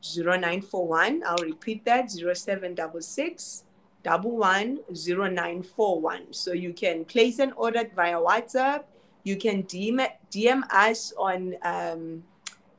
zero 0.04 0.38
nine 0.38 0.62
four 0.62 0.88
one. 0.88 1.24
I'll 1.26 1.44
repeat 1.44 1.84
that 1.86 2.12
zero 2.12 2.34
seven 2.36 2.76
double 2.76 3.02
six 3.02 3.64
double 4.04 4.38
one 4.38 4.80
zero 4.94 5.28
nine 5.28 5.64
four 5.64 6.00
one. 6.00 6.32
So 6.32 6.54
you 6.54 6.74
can 6.74 7.06
place 7.06 7.40
an 7.40 7.54
order 7.54 7.90
via 7.96 8.18
WhatsApp. 8.18 8.84
You 9.24 9.36
can 9.36 9.64
DM, 9.64 10.08
DM 10.32 10.62
us 10.72 11.12
on 11.18 11.56
um, 11.64 12.24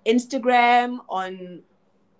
Instagram 0.06 1.00
on 1.08 1.62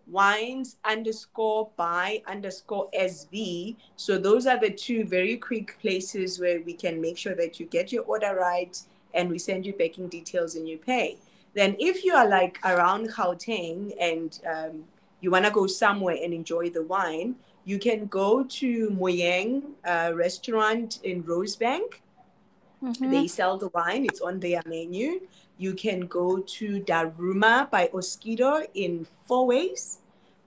wines 0.07 0.77
underscore 0.85 1.71
by 1.77 2.23
underscore 2.27 2.89
SV. 2.99 3.77
So 3.97 4.19
those 4.19 4.47
are 4.47 4.59
the 4.59 4.71
two 4.71 5.05
very 5.05 5.37
quick 5.37 5.79
places 5.81 6.39
where 6.39 6.61
we 6.61 6.73
can 6.73 7.01
make 7.01 7.17
sure 7.17 7.35
that 7.35 7.61
you 7.61 7.67
get 7.67 7.93
your 7.93 8.05
order 8.05 8.35
right 8.35 8.79
and 9.15 9.31
we 9.31 9.39
send 9.39 9.65
you 9.65 9.73
packing 9.73 10.09
details 10.09 10.55
and 10.55 10.69
you 10.69 10.79
pay. 10.79 11.17
Then 11.59 11.75
if 11.81 12.05
you 12.05 12.15
are 12.15 12.29
like 12.29 12.61
around 12.65 13.09
Gauteng 13.09 13.93
and 14.01 14.31
um, 14.47 14.85
you 15.21 15.33
want 15.33 15.45
to 15.45 15.51
go 15.51 15.67
somewhere 15.67 16.17
and 16.23 16.33
enjoy 16.33 16.71
the 16.71 16.85
wine, 16.85 17.35
you 17.65 17.81
can 17.81 18.07
go 18.07 18.45
to 18.45 18.91
Moyeng 18.91 19.51
uh, 19.85 20.13
restaurant 20.15 21.01
in 21.03 21.25
Rosebank. 21.25 21.89
Mhm. 22.81 23.11
They 23.11 23.27
sell 23.27 23.59
the 23.59 23.71
wine, 23.75 24.05
it's 24.05 24.21
on 24.21 24.39
their 24.39 24.63
menu. 24.67 25.09
You 25.65 25.75
can 25.75 26.01
go 26.07 26.39
to 26.39 26.67
Daruma 26.91 27.69
by 27.69 27.89
Oskido 27.89 28.53
in 28.75 29.09
Fourways. 29.27 29.99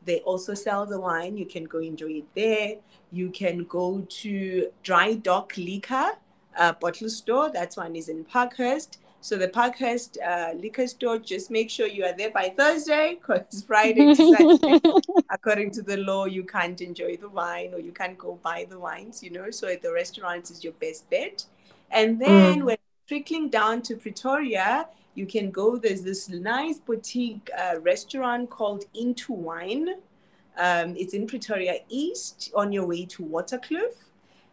They 0.05 0.19
also 0.21 0.53
sell 0.53 0.85
the 0.85 0.99
wine. 1.07 1.35
You 1.35 1.45
can 1.45 1.65
go 1.65 1.79
enjoy 1.79 2.13
it 2.21 2.27
there. 2.33 2.69
You 3.11 3.27
can 3.31 3.65
go 3.65 3.85
to 4.21 4.31
Dry 4.81 5.15
Dock 5.15 5.57
Liquor 5.57 6.09
uh, 6.57 6.71
bottle 6.79 7.09
store. 7.09 7.51
That 7.51 7.73
one 7.73 7.97
is 7.97 8.07
in 8.07 8.23
Parkhurst. 8.23 8.97
So 9.21 9.37
the 9.37 9.47
Parkhurst 9.47 10.17
uh, 10.17 10.53
liquor 10.55 10.87
store, 10.87 11.19
just 11.19 11.51
make 11.51 11.69
sure 11.69 11.87
you 11.87 12.03
are 12.05 12.13
there 12.17 12.31
by 12.31 12.49
Thursday 12.49 13.19
because 13.19 13.63
Friday 13.67 14.07
to 14.15 14.15
Saturday 14.15 14.81
according 15.31 15.71
to 15.71 15.81
the 15.81 15.97
law, 15.97 16.25
you 16.25 16.43
can't 16.43 16.81
enjoy 16.81 17.15
the 17.17 17.29
wine 17.29 17.73
or 17.73 17.79
you 17.79 17.91
can't 17.91 18.17
go 18.17 18.39
buy 18.43 18.65
the 18.69 18.79
wines, 18.79 19.23
you 19.23 19.29
know. 19.29 19.49
So 19.51 19.67
at 19.67 19.81
the 19.81 19.93
restaurants 19.93 20.51
is 20.51 20.63
your 20.63 20.73
best 20.73 21.09
bet. 21.09 21.45
And 21.91 22.19
then 22.19 22.61
Mm. 22.61 22.65
when 22.65 22.77
trickling 23.07 23.49
down 23.49 23.81
to 23.83 23.95
Pretoria, 23.95 24.87
you 25.15 25.25
can 25.25 25.51
go. 25.51 25.77
There's 25.77 26.01
this 26.03 26.29
nice 26.29 26.79
boutique 26.79 27.49
uh, 27.57 27.79
restaurant 27.79 28.49
called 28.49 28.85
Into 28.93 29.33
Wine. 29.33 29.95
Um, 30.57 30.95
it's 30.97 31.13
in 31.13 31.27
Pretoria 31.27 31.79
East 31.89 32.51
on 32.55 32.71
your 32.71 32.85
way 32.85 33.05
to 33.05 33.23
Waterkloof. 33.23 33.95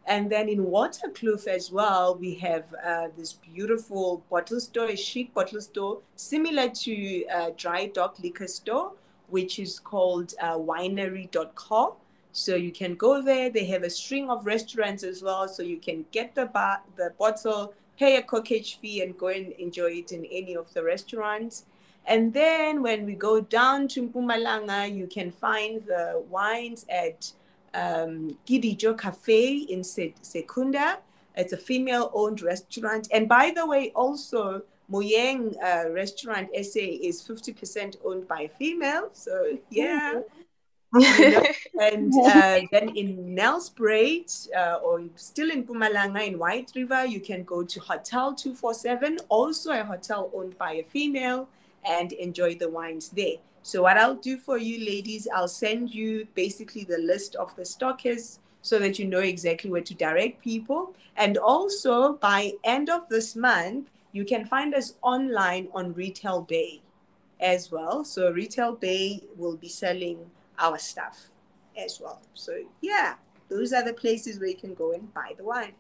And 0.09 0.33
then 0.33 0.49
in 0.49 0.64
Waterkloof 0.64 1.47
as 1.47 1.71
well, 1.71 2.16
we 2.16 2.35
have 2.37 2.64
uh, 2.83 3.09
this 3.14 3.35
beautiful 3.35 4.25
bottle 4.31 4.59
store, 4.59 4.87
a 4.87 4.97
chic 4.97 5.35
bottle 5.35 5.61
store, 5.61 5.99
similar 6.16 6.71
to 6.71 7.27
uh, 7.27 7.51
Dry 7.59 7.87
Dock 7.88 8.18
Liquor 8.18 8.47
Store, 8.47 8.92
which 9.29 9.59
is 9.59 9.79
called 9.79 10.33
uh, 10.40 10.55
winery.co. 10.55 11.97
So 12.33 12.55
you 12.55 12.73
can 12.73 12.94
go 12.94 13.21
there. 13.21 13.51
They 13.51 13.66
have 13.66 13.83
a 13.83 13.90
string 13.90 14.31
of 14.31 14.47
restaurants 14.47 15.03
as 15.03 15.23
well. 15.23 15.47
So 15.47 15.62
you 15.62 15.77
can 15.77 16.07
get 16.11 16.35
the, 16.35 16.47
bar, 16.47 16.81
the 16.97 17.12
bottle, 17.18 17.75
pay 17.99 18.16
a 18.16 18.23
corkage 18.23 18.79
fee, 18.79 19.03
and 19.03 19.18
go 19.18 19.29
and 19.29 19.53
enjoy 19.53 19.90
it 19.90 20.12
in 20.12 20.25
any 20.25 20.57
of 20.57 20.73
the 20.73 20.83
restaurants. 20.83 21.66
And 22.07 22.33
then 22.33 22.81
when 22.81 23.05
we 23.05 23.12
go 23.12 23.42
down 23.42 23.88
to 23.88 24.09
Mpumalanga, 24.09 24.90
you 24.90 25.07
can 25.07 25.31
find 25.31 25.83
the 25.85 26.25
wines 26.31 26.87
at 26.88 27.33
um, 27.75 28.37
Gidijo 28.47 28.97
Cafe 28.99 29.59
in 29.69 29.85
Se- 29.85 30.15
Secunda. 30.23 30.99
It's 31.37 31.53
a 31.53 31.57
female 31.57 32.11
owned 32.15 32.43
restaurant. 32.43 33.09
And 33.13 33.29
by 33.29 33.53
the 33.55 33.67
way, 33.67 33.93
also, 33.95 34.63
Moyeng 34.91 35.55
uh, 35.63 35.91
Restaurant 35.91 36.49
SA 36.55 36.81
is 36.81 37.23
50% 37.23 37.97
owned 38.05 38.27
by 38.27 38.43
a 38.43 38.49
female. 38.49 39.11
So, 39.13 39.59
yeah. 39.71 40.21
You 40.95 41.31
know, 41.31 41.47
and 41.81 42.13
uh, 42.25 42.61
then 42.73 42.97
in 42.97 43.37
Nelspruit, 43.37 44.49
uh, 44.57 44.77
or 44.83 45.03
still 45.17 45.51
in 45.51 45.65
Mpumalanga 45.65 46.27
in 46.27 46.39
White 46.39 46.73
River, 46.75 47.05
you 47.05 47.21
can 47.21 47.45
go 47.45 47.63
to 47.63 47.81
Hotel 47.81 48.35
247, 48.35 49.19
also 49.29 49.73
a 49.73 49.85
hotel 49.85 50.31
owned 50.35 50.57
by 50.57 50.73
a 50.73 50.83
female, 50.85 51.49
and 51.87 52.13
enjoy 52.13 52.55
the 52.55 52.71
wines 52.71 53.11
there. 53.11 53.37
So 53.69 53.83
what 53.83 53.99
I'll 53.99 54.15
do 54.15 54.39
for 54.39 54.57
you 54.57 54.83
ladies, 54.83 55.29
I'll 55.35 55.47
send 55.47 55.95
you 55.95 56.27
basically 56.35 56.85
the 56.85 56.97
list 56.97 57.35
of 57.35 57.55
the 57.55 57.65
stockists 57.65 58.39
so 58.63 58.79
that 58.79 58.99
you 58.99 59.05
know 59.05 59.21
exactly 59.21 59.69
where 59.69 59.83
to 59.83 59.93
direct 59.93 60.43
people. 60.43 60.95
And 61.19 61.37
also 61.37 62.15
by 62.15 62.53
end 62.65 62.89
of 62.89 63.11
this 63.11 63.37
month, 63.37 63.91
you 64.13 64.25
can 64.25 64.47
find 64.47 64.75
us 64.75 64.95
online 65.03 65.69
on 65.75 65.93
Retail 65.93 66.41
Bay 66.41 66.81
as 67.41 67.71
well. 67.71 68.05
So 68.05 68.31
Retail 68.31 68.73
Bay 68.73 69.23
will 69.37 69.57
be 69.57 69.69
selling 69.69 70.31
our 70.59 70.79
stuff 70.79 71.27
as 71.77 72.01
well. 72.01 72.23
So 72.33 72.65
yeah. 72.81 73.17
those 73.51 73.75
are 73.75 73.85
the 73.85 73.93
places 73.93 74.41
where 74.41 74.49
you 74.49 74.57
can 74.57 74.73
go 74.73 74.93
and 74.93 75.13
buy 75.13 75.35
the 75.37 75.45
wine. 75.45 75.75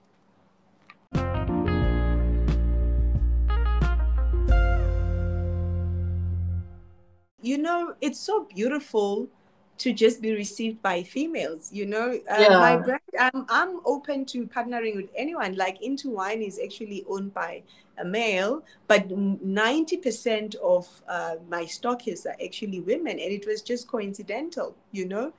You 7.48 7.56
know, 7.56 7.94
it's 8.02 8.20
so 8.20 8.44
beautiful 8.54 9.26
to 9.78 9.92
just 9.94 10.20
be 10.20 10.32
received 10.34 10.82
by 10.82 11.02
females. 11.02 11.72
You 11.72 11.86
know, 11.86 12.08
uh, 12.30 12.36
yeah. 12.38 12.58
my 12.58 12.76
brand, 12.76 13.00
I'm, 13.18 13.46
I'm 13.48 13.80
open 13.86 14.26
to 14.26 14.46
partnering 14.46 14.96
with 14.96 15.08
anyone. 15.16 15.56
Like 15.56 15.80
Into 15.80 16.10
Wine 16.10 16.42
is 16.42 16.60
actually 16.62 17.06
owned 17.08 17.32
by 17.32 17.62
a 17.98 18.04
male, 18.04 18.62
but 18.86 19.08
90% 19.08 20.56
of 20.56 20.86
uh, 21.08 21.36
my 21.48 21.64
stockists 21.64 22.26
are 22.26 22.36
actually 22.44 22.80
women, 22.80 23.12
and 23.12 23.32
it 23.32 23.46
was 23.46 23.62
just 23.62 23.88
coincidental, 23.88 24.76
you 24.92 25.08
know. 25.08 25.32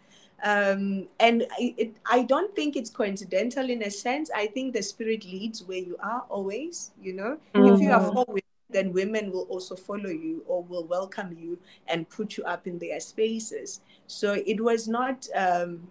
Um, 0.43 1.09
and 1.19 1.45
I, 1.59 1.75
it, 1.77 1.97
I 2.09 2.23
don't 2.23 2.55
think 2.55 2.75
it's 2.75 2.89
coincidental 2.89 3.69
in 3.69 3.83
a 3.83 3.91
sense. 3.91 4.31
I 4.35 4.47
think 4.47 4.73
the 4.73 4.81
spirit 4.81 5.25
leads 5.25 5.63
where 5.63 5.77
you 5.77 5.95
are 6.01 6.23
always, 6.27 6.89
you 6.99 7.13
know. 7.13 7.37
Mm-hmm. 7.53 7.75
If 7.75 7.81
you 7.81 7.91
are 7.91 8.01
for 8.01 8.25
women, 8.27 8.41
then 8.69 8.93
women 8.93 9.31
will 9.31 9.43
also 9.43 9.75
follow 9.75 10.09
you 10.09 10.43
or 10.47 10.63
will 10.63 10.85
welcome 10.85 11.35
you 11.37 11.57
and 11.87 12.09
put 12.09 12.37
you 12.37 12.43
up 12.43 12.67
in 12.67 12.77
their 12.79 12.99
spaces. 12.99 13.81
So 14.07 14.41
it 14.45 14.61
was 14.61 14.87
not 14.87 15.27
um, 15.35 15.89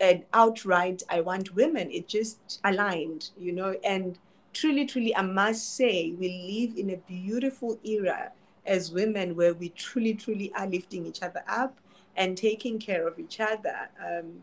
an 0.00 0.24
outright, 0.32 1.02
I 1.08 1.20
want 1.20 1.54
women. 1.54 1.90
It 1.90 2.08
just 2.08 2.60
aligned, 2.64 3.30
you 3.38 3.52
know. 3.52 3.76
And 3.82 4.18
truly, 4.52 4.86
truly, 4.86 5.16
I 5.16 5.22
must 5.22 5.76
say, 5.76 6.12
we 6.18 6.28
live 6.68 6.76
in 6.76 6.90
a 6.90 6.96
beautiful 6.96 7.78
era 7.84 8.32
as 8.66 8.92
women 8.92 9.34
where 9.34 9.54
we 9.54 9.70
truly, 9.70 10.14
truly 10.14 10.52
are 10.54 10.66
lifting 10.66 11.06
each 11.06 11.22
other 11.22 11.42
up 11.48 11.78
and 12.16 12.36
taking 12.36 12.78
care 12.78 13.08
of 13.08 13.18
each 13.18 13.40
other. 13.40 13.88
Um, 13.98 14.42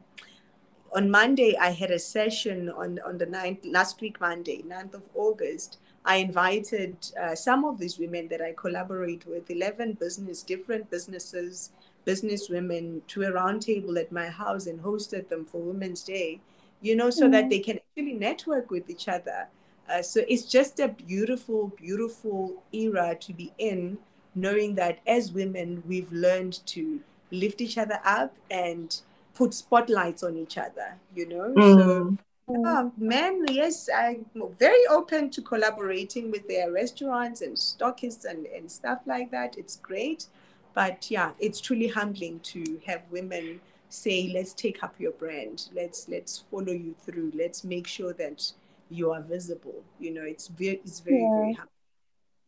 on 0.95 1.11
Monday, 1.11 1.55
I 1.57 1.71
had 1.71 1.91
a 1.91 1.99
session 1.99 2.69
on, 2.69 2.99
on 3.05 3.17
the 3.17 3.27
9th, 3.27 3.59
last 3.71 3.99
week, 4.01 4.19
Monday, 4.19 4.63
9th 4.63 4.95
of 4.95 5.03
August. 5.13 5.77
I 6.07 6.15
invited 6.15 6.95
uh, 7.21 7.35
some 7.35 7.65
of 7.65 7.79
these 7.79 7.99
women 7.99 8.29
that 8.29 8.41
I 8.41 8.53
collaborate 8.53 9.27
with, 9.27 9.51
11 9.51 9.93
business, 9.99 10.41
different 10.41 10.89
businesses, 10.89 11.71
business 12.05 12.49
women, 12.49 13.01
to 13.07 13.23
a 13.23 13.31
roundtable 13.31 13.99
at 13.99 14.09
my 14.09 14.27
house 14.27 14.67
and 14.67 14.81
hosted 14.81 15.27
them 15.27 15.43
for 15.43 15.59
Women's 15.59 16.03
Day, 16.03 16.39
you 16.79 16.95
know, 16.95 17.09
so 17.09 17.23
mm-hmm. 17.23 17.33
that 17.33 17.49
they 17.49 17.59
can 17.59 17.79
actually 17.79 18.13
network 18.13 18.71
with 18.71 18.89
each 18.89 19.09
other. 19.09 19.49
Uh, 19.89 20.01
so 20.01 20.21
it's 20.29 20.45
just 20.45 20.79
a 20.79 20.87
beautiful, 20.87 21.73
beautiful 21.75 22.63
era 22.71 23.17
to 23.19 23.33
be 23.33 23.51
in, 23.57 23.97
knowing 24.33 24.75
that 24.75 24.99
as 25.05 25.33
women, 25.33 25.83
we've 25.85 26.11
learned 26.13 26.65
to 26.67 27.01
lift 27.31 27.59
each 27.59 27.77
other 27.77 27.99
up 28.05 28.33
and 28.49 29.01
put 29.33 29.53
spotlights 29.53 30.23
on 30.23 30.37
each 30.37 30.57
other, 30.57 30.95
you 31.13 31.27
know? 31.27 31.53
Mm. 31.53 31.79
So, 31.79 32.17
yeah, 32.49 32.89
men, 32.97 33.45
yes, 33.49 33.89
I'm 33.93 34.25
very 34.57 34.85
open 34.89 35.29
to 35.31 35.41
collaborating 35.41 36.31
with 36.31 36.47
their 36.47 36.71
restaurants 36.71 37.41
and 37.41 37.57
stockists 37.57 38.25
and, 38.25 38.45
and 38.47 38.71
stuff 38.71 38.99
like 39.05 39.31
that. 39.31 39.57
It's 39.57 39.75
great. 39.77 40.27
But 40.73 41.11
yeah, 41.11 41.31
it's 41.39 41.59
truly 41.59 41.87
humbling 41.87 42.39
to 42.41 42.79
have 42.85 43.01
women 43.11 43.59
say, 43.89 44.31
let's 44.33 44.53
take 44.53 44.83
up 44.83 44.95
your 44.99 45.11
brand. 45.13 45.69
Let's 45.73 46.07
let's 46.07 46.43
follow 46.51 46.71
you 46.71 46.95
through. 46.99 47.31
Let's 47.35 47.63
make 47.63 47.87
sure 47.87 48.13
that 48.13 48.51
you 48.89 49.11
are 49.11 49.21
visible. 49.21 49.83
You 49.99 50.13
know, 50.13 50.23
it's 50.23 50.47
very 50.47 50.79
it's 50.83 50.99
very, 50.99 51.17
yeah. 51.21 51.29
very 51.29 51.53
humbling. 51.53 51.67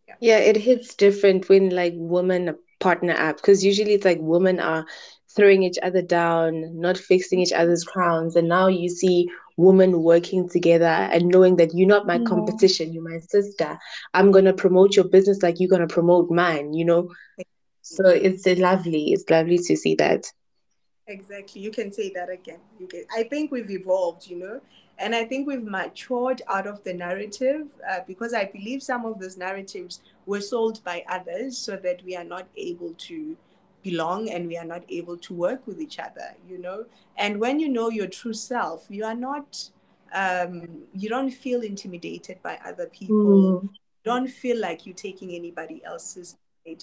Yeah. 0.07 0.15
yeah, 0.21 0.37
it 0.37 0.57
hits 0.57 0.95
different 0.95 1.49
when 1.49 1.71
like 1.71 1.93
women 1.95 2.55
partner 2.79 3.13
up 3.13 3.37
because 3.37 3.65
usually 3.65 3.93
it's 3.93 4.05
like 4.05 4.19
women 4.21 4.59
are 4.59 4.85
throwing 5.35 5.63
each 5.63 5.77
other 5.83 6.01
down, 6.01 6.79
not 6.79 6.97
fixing 6.97 7.39
each 7.39 7.51
other's 7.51 7.83
crowns. 7.83 8.35
And 8.35 8.47
now 8.47 8.67
you 8.67 8.89
see 8.89 9.29
women 9.59 10.01
working 10.01 10.47
together 10.47 10.85
and 10.85 11.27
knowing 11.27 11.57
that 11.57 11.73
you're 11.73 11.87
not 11.87 12.07
my 12.07 12.15
mm-hmm. 12.15 12.27
competition, 12.27 12.93
you're 12.93 13.03
my 13.03 13.19
sister. 13.19 13.77
I'm 14.13 14.31
going 14.31 14.45
to 14.45 14.53
promote 14.53 14.95
your 14.95 15.05
business 15.05 15.43
like 15.43 15.59
you're 15.59 15.69
going 15.69 15.87
to 15.87 15.93
promote 15.93 16.31
mine, 16.31 16.73
you 16.73 16.85
know? 16.85 17.11
So 17.81 18.07
it's 18.07 18.45
lovely. 18.47 19.11
It's 19.11 19.29
lovely 19.29 19.57
to 19.57 19.75
see 19.75 19.95
that. 19.95 20.31
Exactly. 21.07 21.61
You 21.61 21.71
can 21.71 21.91
say 21.91 22.11
that 22.15 22.29
again. 22.29 22.59
You 22.79 22.87
can. 22.87 23.03
I 23.11 23.23
think 23.23 23.51
we've 23.51 23.71
evolved, 23.71 24.27
you 24.27 24.37
know, 24.37 24.61
and 24.97 25.15
I 25.15 25.25
think 25.25 25.47
we've 25.47 25.63
matured 25.63 26.41
out 26.47 26.67
of 26.67 26.83
the 26.83 26.93
narrative 26.93 27.67
uh, 27.89 28.01
because 28.05 28.33
I 28.33 28.45
believe 28.45 28.83
some 28.83 29.05
of 29.05 29.19
those 29.19 29.37
narratives 29.37 30.01
were 30.25 30.41
sold 30.41 30.83
by 30.83 31.03
others 31.09 31.57
so 31.57 31.75
that 31.77 32.03
we 32.05 32.15
are 32.15 32.23
not 32.23 32.47
able 32.55 32.93
to 33.09 33.35
belong 33.83 34.29
and 34.29 34.47
we 34.47 34.57
are 34.57 34.65
not 34.65 34.83
able 34.89 35.17
to 35.17 35.33
work 35.33 35.65
with 35.65 35.79
each 35.79 35.99
other, 35.99 36.35
you 36.47 36.57
know. 36.57 36.85
And 37.17 37.39
when 37.39 37.59
you 37.59 37.69
know 37.69 37.89
your 37.89 38.07
true 38.07 38.33
self, 38.33 38.85
you 38.89 39.05
are 39.05 39.15
not, 39.15 39.69
um, 40.13 40.83
you 40.93 41.09
don't 41.09 41.31
feel 41.31 41.61
intimidated 41.61 42.41
by 42.43 42.59
other 42.65 42.87
people. 42.87 43.61
Mm. 43.61 43.69
Don't 44.03 44.27
feel 44.27 44.59
like 44.59 44.85
you're 44.85 44.95
taking 44.95 45.31
anybody 45.33 45.83
else's 45.83 46.35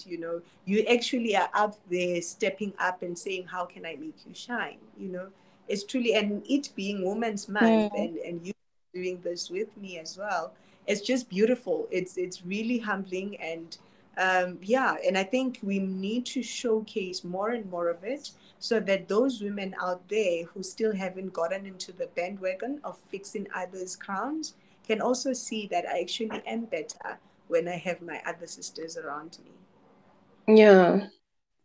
you 0.05 0.19
know 0.19 0.41
you 0.65 0.83
actually 0.83 1.33
are 1.35 1.49
up 1.53 1.75
there 1.89 2.21
stepping 2.21 2.73
up 2.79 3.03
and 3.03 3.17
saying 3.17 3.45
how 3.45 3.63
can 3.65 3.85
i 3.85 3.95
make 3.95 4.25
you 4.25 4.33
shine 4.33 4.77
you 4.97 5.07
know 5.07 5.27
it's 5.67 5.83
truly 5.85 6.13
and 6.13 6.43
it 6.49 6.69
being 6.75 7.07
women's 7.07 7.47
month 7.47 7.93
mm. 7.93 8.03
and 8.03 8.17
and 8.17 8.45
you 8.45 8.53
doing 8.93 9.19
this 9.21 9.49
with 9.49 9.75
me 9.77 9.97
as 9.99 10.17
well 10.17 10.53
it's 10.87 11.01
just 11.01 11.29
beautiful 11.29 11.87
it's 11.91 12.17
it's 12.17 12.45
really 12.45 12.79
humbling 12.79 13.37
and 13.37 13.77
um, 14.17 14.57
yeah 14.61 14.95
and 15.05 15.17
i 15.17 15.23
think 15.23 15.59
we 15.61 15.79
need 15.79 16.25
to 16.25 16.41
showcase 16.43 17.23
more 17.23 17.49
and 17.49 17.69
more 17.69 17.89
of 17.89 18.03
it 18.03 18.31
so 18.59 18.79
that 18.79 19.07
those 19.07 19.41
women 19.41 19.75
out 19.81 20.07
there 20.09 20.45
who 20.45 20.63
still 20.63 20.95
haven't 20.95 21.33
gotten 21.33 21.65
into 21.65 21.91
the 21.91 22.07
bandwagon 22.15 22.79
of 22.83 22.97
fixing 22.97 23.47
others 23.55 23.95
crowns 23.95 24.55
can 24.87 25.01
also 25.01 25.33
see 25.33 25.67
that 25.67 25.85
i 25.87 25.99
actually 25.99 26.41
am 26.45 26.65
better 26.65 27.17
when 27.47 27.67
i 27.67 27.77
have 27.77 28.01
my 28.01 28.21
other 28.25 28.47
sisters 28.47 28.97
around 28.97 29.37
me 29.45 30.55
yeah 30.55 31.07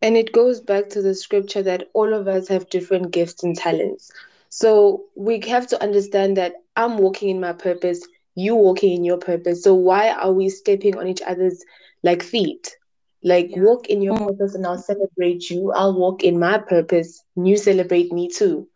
and 0.03 0.17
it 0.17 0.33
goes 0.33 0.61
back 0.61 0.89
to 0.91 1.01
the 1.01 1.15
scripture 1.15 1.63
that 1.63 1.89
all 1.95 2.13
of 2.13 2.27
us 2.27 2.49
have 2.49 2.69
different 2.69 3.13
gifts 3.13 3.45
and 3.45 3.57
talents. 3.57 4.11
So 4.49 5.05
we 5.15 5.41
have 5.47 5.69
to 5.69 5.81
understand 5.81 6.37
that 6.37 6.55
I'm 6.77 6.99
walking 6.99 7.29
in 7.29 7.41
my 7.41 7.53
purpose, 7.53 8.07
you 8.35 8.57
walking 8.57 8.97
in 8.97 9.05
your 9.05 9.19
purpose. 9.19 9.63
So 9.63 9.75
why 9.75 10.11
are 10.11 10.33
we 10.33 10.49
stepping 10.49 10.99
on 10.99 11.07
each 11.07 11.23
other's 11.25 11.65
like 12.03 12.23
feet? 12.23 12.77
Like 13.23 13.51
yeah. 13.51 13.63
walk 13.63 13.87
in 13.89 14.03
your 14.03 14.17
mm. 14.17 14.27
purpose 14.27 14.55
and 14.55 14.67
I'll 14.67 14.79
celebrate 14.79 15.49
you. 15.51 15.73
I'll 15.73 15.95
walk 15.95 16.25
in 16.25 16.39
my 16.39 16.59
purpose. 16.59 17.25
And 17.37 17.47
you 17.47 17.57
celebrate 17.57 18.13
me 18.13 18.29
too. 18.29 18.69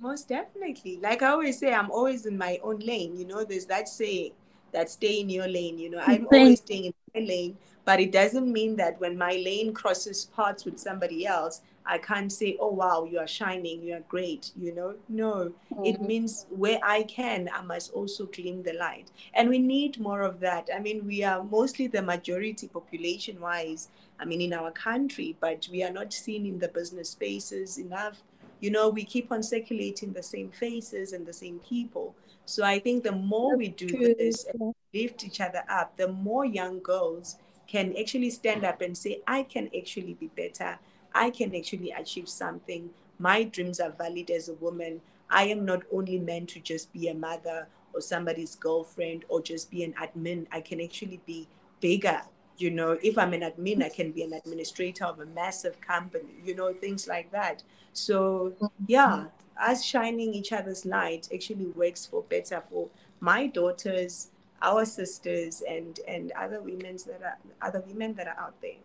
Most 0.00 0.28
definitely. 0.28 0.98
Like 1.02 1.22
I 1.22 1.28
always 1.28 1.58
say, 1.58 1.72
I'm 1.72 1.90
always 1.90 2.26
in 2.26 2.36
my 2.36 2.58
own 2.62 2.78
lane. 2.80 3.16
You 3.16 3.26
know, 3.26 3.44
there's 3.44 3.66
that 3.66 3.88
saying 3.88 4.32
that 4.72 4.90
stay 4.90 5.20
in 5.20 5.30
your 5.30 5.48
lane. 5.48 5.78
You 5.78 5.90
know, 5.90 6.02
I'm 6.04 6.26
always 6.30 6.60
staying 6.60 6.86
in 6.86 6.94
my 7.14 7.20
lane 7.26 7.56
but 7.88 8.00
it 8.00 8.12
doesn't 8.12 8.52
mean 8.52 8.76
that 8.76 9.00
when 9.00 9.16
my 9.16 9.32
lane 9.42 9.72
crosses 9.72 10.26
paths 10.36 10.66
with 10.66 10.78
somebody 10.78 11.24
else, 11.24 11.62
I 11.88 11.96
can't 11.96 12.30
say, 12.30 12.58
oh, 12.60 12.68
wow, 12.68 13.04
you 13.04 13.18
are 13.18 13.26
shining, 13.26 13.82
you 13.82 13.94
are 13.94 14.04
great, 14.08 14.52
you 14.54 14.74
know? 14.74 14.94
No, 15.08 15.52
mm-hmm. 15.72 15.84
it 15.86 16.02
means 16.02 16.44
where 16.50 16.78
I 16.82 17.04
can, 17.04 17.48
I 17.52 17.62
must 17.62 17.92
also 17.94 18.26
claim 18.26 18.62
the 18.62 18.74
light. 18.74 19.10
And 19.32 19.48
we 19.48 19.58
need 19.58 19.98
more 19.98 20.20
of 20.20 20.38
that. 20.40 20.68
I 20.74 20.80
mean, 20.80 21.06
we 21.06 21.24
are 21.24 21.42
mostly 21.42 21.86
the 21.86 22.02
majority 22.02 22.68
population 22.68 23.40
wise, 23.40 23.88
I 24.20 24.26
mean, 24.26 24.42
in 24.42 24.52
our 24.52 24.70
country, 24.70 25.36
but 25.40 25.66
we 25.72 25.82
are 25.82 25.92
not 25.92 26.12
seen 26.12 26.44
in 26.44 26.58
the 26.58 26.68
business 26.68 27.10
spaces 27.10 27.78
enough. 27.78 28.22
You 28.60 28.70
know, 28.70 28.90
we 28.90 29.04
keep 29.04 29.32
on 29.32 29.42
circulating 29.42 30.12
the 30.12 30.22
same 30.22 30.50
faces 30.50 31.14
and 31.14 31.24
the 31.24 31.32
same 31.32 31.58
people. 31.60 32.14
So 32.44 32.64
I 32.64 32.80
think 32.80 33.02
the 33.02 33.12
more 33.12 33.52
That's 33.52 33.58
we 33.58 33.68
do 33.68 33.88
true. 33.88 34.14
this 34.18 34.44
and 34.52 34.74
lift 34.92 35.24
each 35.24 35.40
other 35.40 35.62
up, 35.70 35.96
the 35.96 36.08
more 36.08 36.44
young 36.44 36.80
girls 36.80 37.36
can 37.66 37.94
actually 37.98 38.30
stand 38.30 38.64
up 38.64 38.80
and 38.80 38.96
say, 38.96 39.20
I 39.26 39.42
can 39.42 39.70
actually 39.76 40.14
be 40.14 40.28
better. 40.28 40.78
I 41.14 41.30
can 41.30 41.54
actually 41.54 41.90
achieve 41.90 42.28
something. 42.28 42.90
My 43.18 43.44
dreams 43.44 43.80
are 43.80 43.90
valid 43.90 44.30
as 44.30 44.48
a 44.48 44.54
woman. 44.54 45.00
I 45.30 45.44
am 45.44 45.64
not 45.64 45.82
only 45.92 46.18
meant 46.18 46.50
to 46.50 46.60
just 46.60 46.92
be 46.92 47.08
a 47.08 47.14
mother 47.14 47.68
or 47.92 48.00
somebody's 48.00 48.56
girlfriend 48.56 49.24
or 49.28 49.42
just 49.42 49.70
be 49.70 49.84
an 49.84 49.94
admin. 49.94 50.46
I 50.52 50.60
can 50.60 50.80
actually 50.80 51.20
be 51.26 51.48
bigger. 51.80 52.22
You 52.56 52.70
know, 52.70 52.98
if 53.02 53.16
I'm 53.18 53.34
an 53.34 53.42
admin, 53.42 53.84
I 53.84 53.88
can 53.88 54.10
be 54.12 54.22
an 54.22 54.32
administrator 54.32 55.04
of 55.04 55.20
a 55.20 55.26
massive 55.26 55.80
company, 55.80 56.34
you 56.44 56.54
know, 56.54 56.72
things 56.72 57.06
like 57.06 57.30
that. 57.30 57.62
So, 57.92 58.54
yeah, 58.86 59.26
us 59.60 59.84
shining 59.84 60.34
each 60.34 60.52
other's 60.52 60.84
light 60.84 61.28
actually 61.32 61.66
works 61.66 62.06
for 62.06 62.22
better 62.22 62.60
for 62.68 62.88
my 63.20 63.46
daughters, 63.46 64.28
our 64.60 64.84
sisters 64.84 65.62
and 65.68 66.00
and 66.08 66.32
other 66.32 66.60
women 66.60 66.96
that 67.06 67.22
are 67.22 67.38
other 67.62 67.82
women 67.86 68.14
that 68.14 68.26
are 68.26 68.38
out 68.38 68.60
there. 68.60 68.80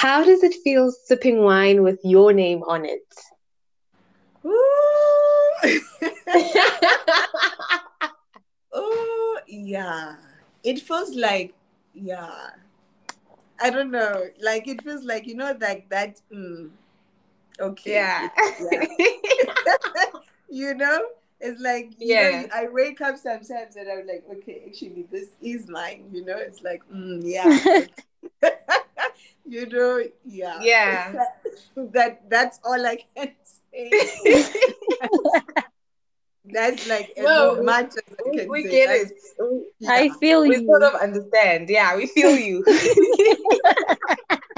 How 0.00 0.22
does 0.22 0.44
it 0.44 0.54
feel 0.62 0.92
sipping 0.92 1.42
wine 1.42 1.82
with 1.82 1.98
your 2.04 2.32
name 2.32 2.62
on 2.62 2.84
it? 2.84 3.02
oh 8.72 9.40
yeah, 9.48 10.16
it 10.62 10.80
feels 10.80 11.14
like 11.16 11.54
yeah. 11.94 12.50
I 13.60 13.70
don't 13.70 13.90
know. 13.90 14.26
Like 14.40 14.68
it 14.68 14.82
feels 14.82 15.04
like 15.04 15.26
you 15.26 15.34
know, 15.34 15.56
like 15.60 15.88
that. 15.90 16.20
Mm, 16.32 16.70
okay. 17.60 17.92
Yeah. 17.92 18.28
yeah. 18.72 18.86
you 20.48 20.74
know, 20.74 21.00
it's 21.40 21.60
like 21.60 21.92
you 21.98 22.08
Yeah. 22.08 22.42
know, 22.42 22.48
I 22.54 22.68
wake 22.68 23.00
up 23.00 23.16
sometimes 23.16 23.76
and 23.76 23.88
I'm 23.90 24.06
like, 24.06 24.24
okay, 24.38 24.62
actually, 24.68 25.06
this 25.10 25.30
is 25.42 25.68
mine. 25.68 26.04
You 26.12 26.24
know, 26.24 26.36
it's 26.38 26.62
like, 26.62 26.82
mm, 26.88 27.20
yeah. 27.24 27.58
you 29.48 29.66
know, 29.66 30.02
yeah. 30.24 30.58
Yeah. 30.62 31.12
that 31.76 32.28
that's 32.28 32.60
all 32.64 32.84
I 32.86 32.96
can 33.16 33.32
say. 33.42 33.90
That's 36.50 36.88
like 36.88 37.12
as 37.18 37.24
No, 37.26 37.62
much 37.62 37.88
as 37.92 38.16
I 38.18 38.22
we, 38.24 38.38
can 38.38 38.48
we 38.48 38.62
say. 38.64 38.70
get 38.70 38.86
That's- 38.88 39.10
it. 39.10 39.64
Yeah. 39.80 39.90
I 39.92 40.08
feel 40.18 40.40
we 40.48 40.56
you. 40.56 40.60
We 40.62 40.66
sort 40.66 40.82
of 40.82 40.94
understand. 40.94 41.68
Yeah, 41.68 41.94
we 41.96 42.06
feel 42.06 42.34
you. 42.36 42.64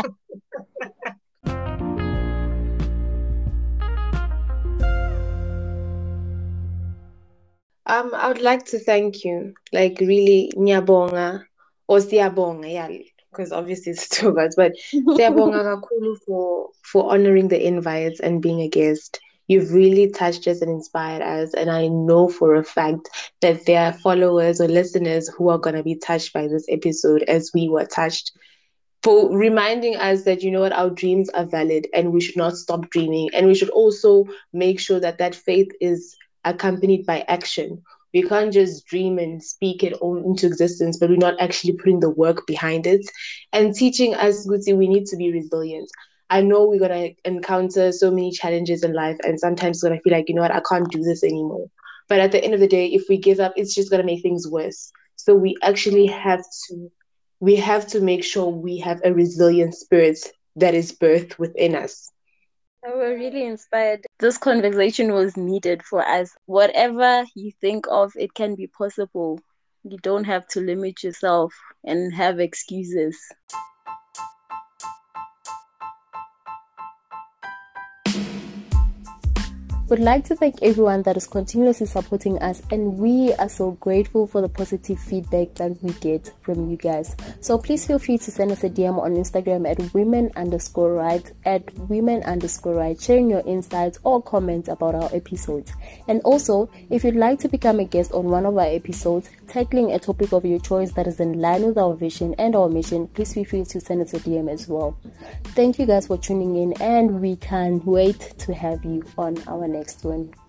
Um, 7.87 8.11
I 8.15 8.29
would 8.29 8.41
like 8.41 8.65
to 8.67 8.79
thank 8.79 9.25
you, 9.25 9.55
like 9.73 9.99
really, 10.01 10.53
Ngiyabonga 10.57 11.45
or 11.89 11.99
Siyabonga, 11.99 12.71
yeah, 12.73 12.89
because 13.31 13.53
obviously 13.53 13.93
it's 13.93 14.09
two 14.15 14.29
of 14.29 14.39
us, 14.39 14.55
but 14.57 14.73
Siyabonga 15.17 15.63
kakhulu 15.69 16.17
for 16.27 16.71
for 16.83 17.13
honoring 17.13 17.49
the 17.49 17.65
invites 17.67 18.21
and 18.21 18.43
being 18.43 18.61
a 18.61 18.69
guest. 18.69 19.21
You've 19.49 19.73
really 19.73 20.11
touched 20.11 20.47
us 20.47 20.61
and 20.63 20.71
inspired 20.71 21.23
us, 21.23 21.55
and 21.55 21.71
I 21.71 21.89
know 21.89 22.29
for 22.29 22.55
a 22.55 22.65
fact 22.65 23.09
that 23.41 23.67
there 23.67 23.83
are 23.87 23.93
followers 23.93 24.61
or 24.61 24.69
listeners 24.69 25.29
who 25.37 25.49
are 25.51 25.59
gonna 25.59 25.83
be 25.83 25.97
touched 25.97 26.33
by 26.33 26.47
this 26.49 26.67
episode 26.71 27.23
as 27.25 27.51
we 27.55 27.69
were 27.69 27.87
touched. 27.87 28.33
For 29.03 29.37
reminding 29.37 29.97
us 29.97 30.25
that 30.25 30.43
you 30.43 30.51
know 30.51 30.61
what 30.61 30.73
our 30.73 30.91
dreams 30.91 31.29
are 31.31 31.45
valid 31.47 31.87
and 31.95 32.13
we 32.13 32.21
should 32.21 32.37
not 32.37 32.57
stop 32.57 32.91
dreaming, 32.91 33.31
and 33.35 33.47
we 33.47 33.55
should 33.55 33.71
also 33.71 34.25
make 34.53 34.81
sure 34.81 35.01
that 35.01 35.19
that 35.19 35.35
faith 35.35 35.71
is 35.81 36.17
accompanied 36.45 37.07
by 37.07 37.25
action. 37.29 37.83
We 38.13 38.23
can't 38.23 38.53
just 38.53 38.87
dream 38.87 39.19
and 39.19 39.43
speak 39.43 39.83
it 39.83 39.95
all 39.95 40.17
into 40.17 40.47
existence, 40.47 40.99
but 40.99 41.11
we're 41.11 41.17
not 41.17 41.41
actually 41.41 41.75
putting 41.75 42.01
the 42.01 42.11
work 42.11 42.47
behind 42.47 42.87
it 42.87 43.05
and 43.53 43.75
teaching 43.75 44.15
us, 44.15 44.47
Guti, 44.47 44.77
we 44.77 44.89
need 44.89 45.07
to 45.07 45.17
be 45.17 45.33
resilient. 45.33 45.89
I 46.29 46.43
know 46.43 46.67
we're 46.67 46.87
to 46.87 47.15
encounter 47.25 47.91
so 47.93 48.11
many 48.11 48.31
challenges 48.31 48.85
in 48.85 48.93
life, 48.93 49.19
and 49.23 49.39
sometimes 49.39 49.83
we're 49.83 49.95
to 49.97 50.01
feel 50.01 50.13
like, 50.13 50.29
you 50.29 50.35
know 50.35 50.43
what, 50.43 50.55
I 50.55 50.63
can't 50.69 50.91
do 50.91 51.03
this 51.03 51.25
anymore. 51.25 51.67
But 52.09 52.21
at 52.21 52.33
the 52.33 52.43
end 52.43 52.55
of 52.55 52.61
the 52.61 52.69
day, 52.69 52.87
if 52.87 53.09
we 53.09 53.19
give 53.19 53.41
up, 53.41 53.53
it's 53.57 53.75
just 53.75 53.91
to 53.91 54.03
make 54.03 54.23
things 54.23 54.49
worse. 54.49 54.93
So 55.17 55.35
we 55.35 55.57
actually 55.63 56.07
have 56.07 56.43
to. 56.69 56.91
We 57.43 57.57
have 57.57 57.87
to 57.89 58.01
make 58.01 58.23
sure 58.23 58.49
we 58.49 58.79
have 58.81 59.01
a 59.03 59.15
resilient 59.15 59.75
spirit 59.75 60.19
that 60.57 60.75
is 60.75 60.93
birthed 60.93 61.39
within 61.39 61.75
us. 61.75 62.13
Was 62.83 63.19
really 63.19 63.45
inspired. 63.45 64.07
This 64.19 64.39
conversation 64.39 65.13
was 65.13 65.37
needed 65.37 65.83
for 65.83 66.01
us. 66.07 66.35
Whatever 66.47 67.27
you 67.35 67.53
think 67.61 67.87
of, 67.91 68.13
it 68.17 68.33
can 68.35 68.55
be 68.55 68.67
possible. 68.69 69.39
You 69.85 69.99
don't 69.99 70.25
have 70.25 70.47
to 70.49 70.61
limit 70.61 71.03
yourself 71.03 71.55
and 71.85 72.13
have 72.15 72.41
excuses. 72.41 73.19
Would 79.91 79.99
like 79.99 80.25
to 80.27 80.37
thank 80.37 80.63
everyone 80.63 81.03
that 81.03 81.17
is 81.17 81.27
continuously 81.27 81.85
supporting 81.85 82.39
us, 82.39 82.63
and 82.71 82.97
we 82.97 83.35
are 83.35 83.49
so 83.49 83.73
grateful 83.73 84.25
for 84.25 84.41
the 84.41 84.49
positive 84.49 85.01
feedback 85.01 85.53
that 85.57 85.83
we 85.83 85.93
get 85.95 86.33
from 86.43 86.71
you 86.71 86.77
guys. 86.77 87.17
So 87.41 87.59
please 87.59 87.89
feel 87.89 87.99
free 87.99 88.17
to 88.19 88.31
send 88.31 88.53
us 88.53 88.63
a 88.63 88.71
DM 88.71 89.03
on 89.03 89.17
Instagram 89.17 89.69
at 89.69 89.93
women 89.93 90.31
underscore 90.37 90.93
right 90.93 91.29
at 91.45 91.77
women 91.89 92.23
underscore 92.23 92.77
right, 92.77 93.01
sharing 93.01 93.29
your 93.29 93.43
insights 93.45 93.99
or 94.05 94.23
comments 94.23 94.69
about 94.69 94.95
our 94.95 95.13
episodes. 95.13 95.73
And 96.07 96.21
also, 96.21 96.71
if 96.89 97.03
you'd 97.03 97.17
like 97.17 97.41
to 97.41 97.49
become 97.49 97.81
a 97.81 97.85
guest 97.85 98.13
on 98.13 98.27
one 98.27 98.47
of 98.47 98.57
our 98.57 98.67
episodes, 98.67 99.29
tackling 99.49 99.91
a 99.91 99.99
topic 99.99 100.33
of 100.33 100.45
your 100.45 100.61
choice 100.61 100.93
that 100.93 101.09
is 101.09 101.19
in 101.19 101.41
line 101.41 101.67
with 101.67 101.77
our 101.77 101.97
vision 101.97 102.37
and 102.39 102.55
our 102.55 102.69
mission, 102.69 103.09
please 103.09 103.35
feel 103.35 103.45
free 103.45 103.65
to 103.65 103.81
send 103.81 104.03
us 104.03 104.15
a 104.15 104.21
DM 104.21 104.49
as 104.49 104.69
well. 104.69 104.97
Thank 105.47 105.81
you 105.81 105.87
guys 105.87 106.07
for 106.07 106.17
tuning 106.17 106.55
in, 106.55 106.81
and 106.81 107.21
we 107.21 107.35
can't 107.35 107.85
wait 107.85 108.35
to 108.39 108.55
have 108.55 108.85
you 108.85 109.03
on 109.19 109.37
our 109.49 109.67
next 109.81 110.05
one. 110.05 110.40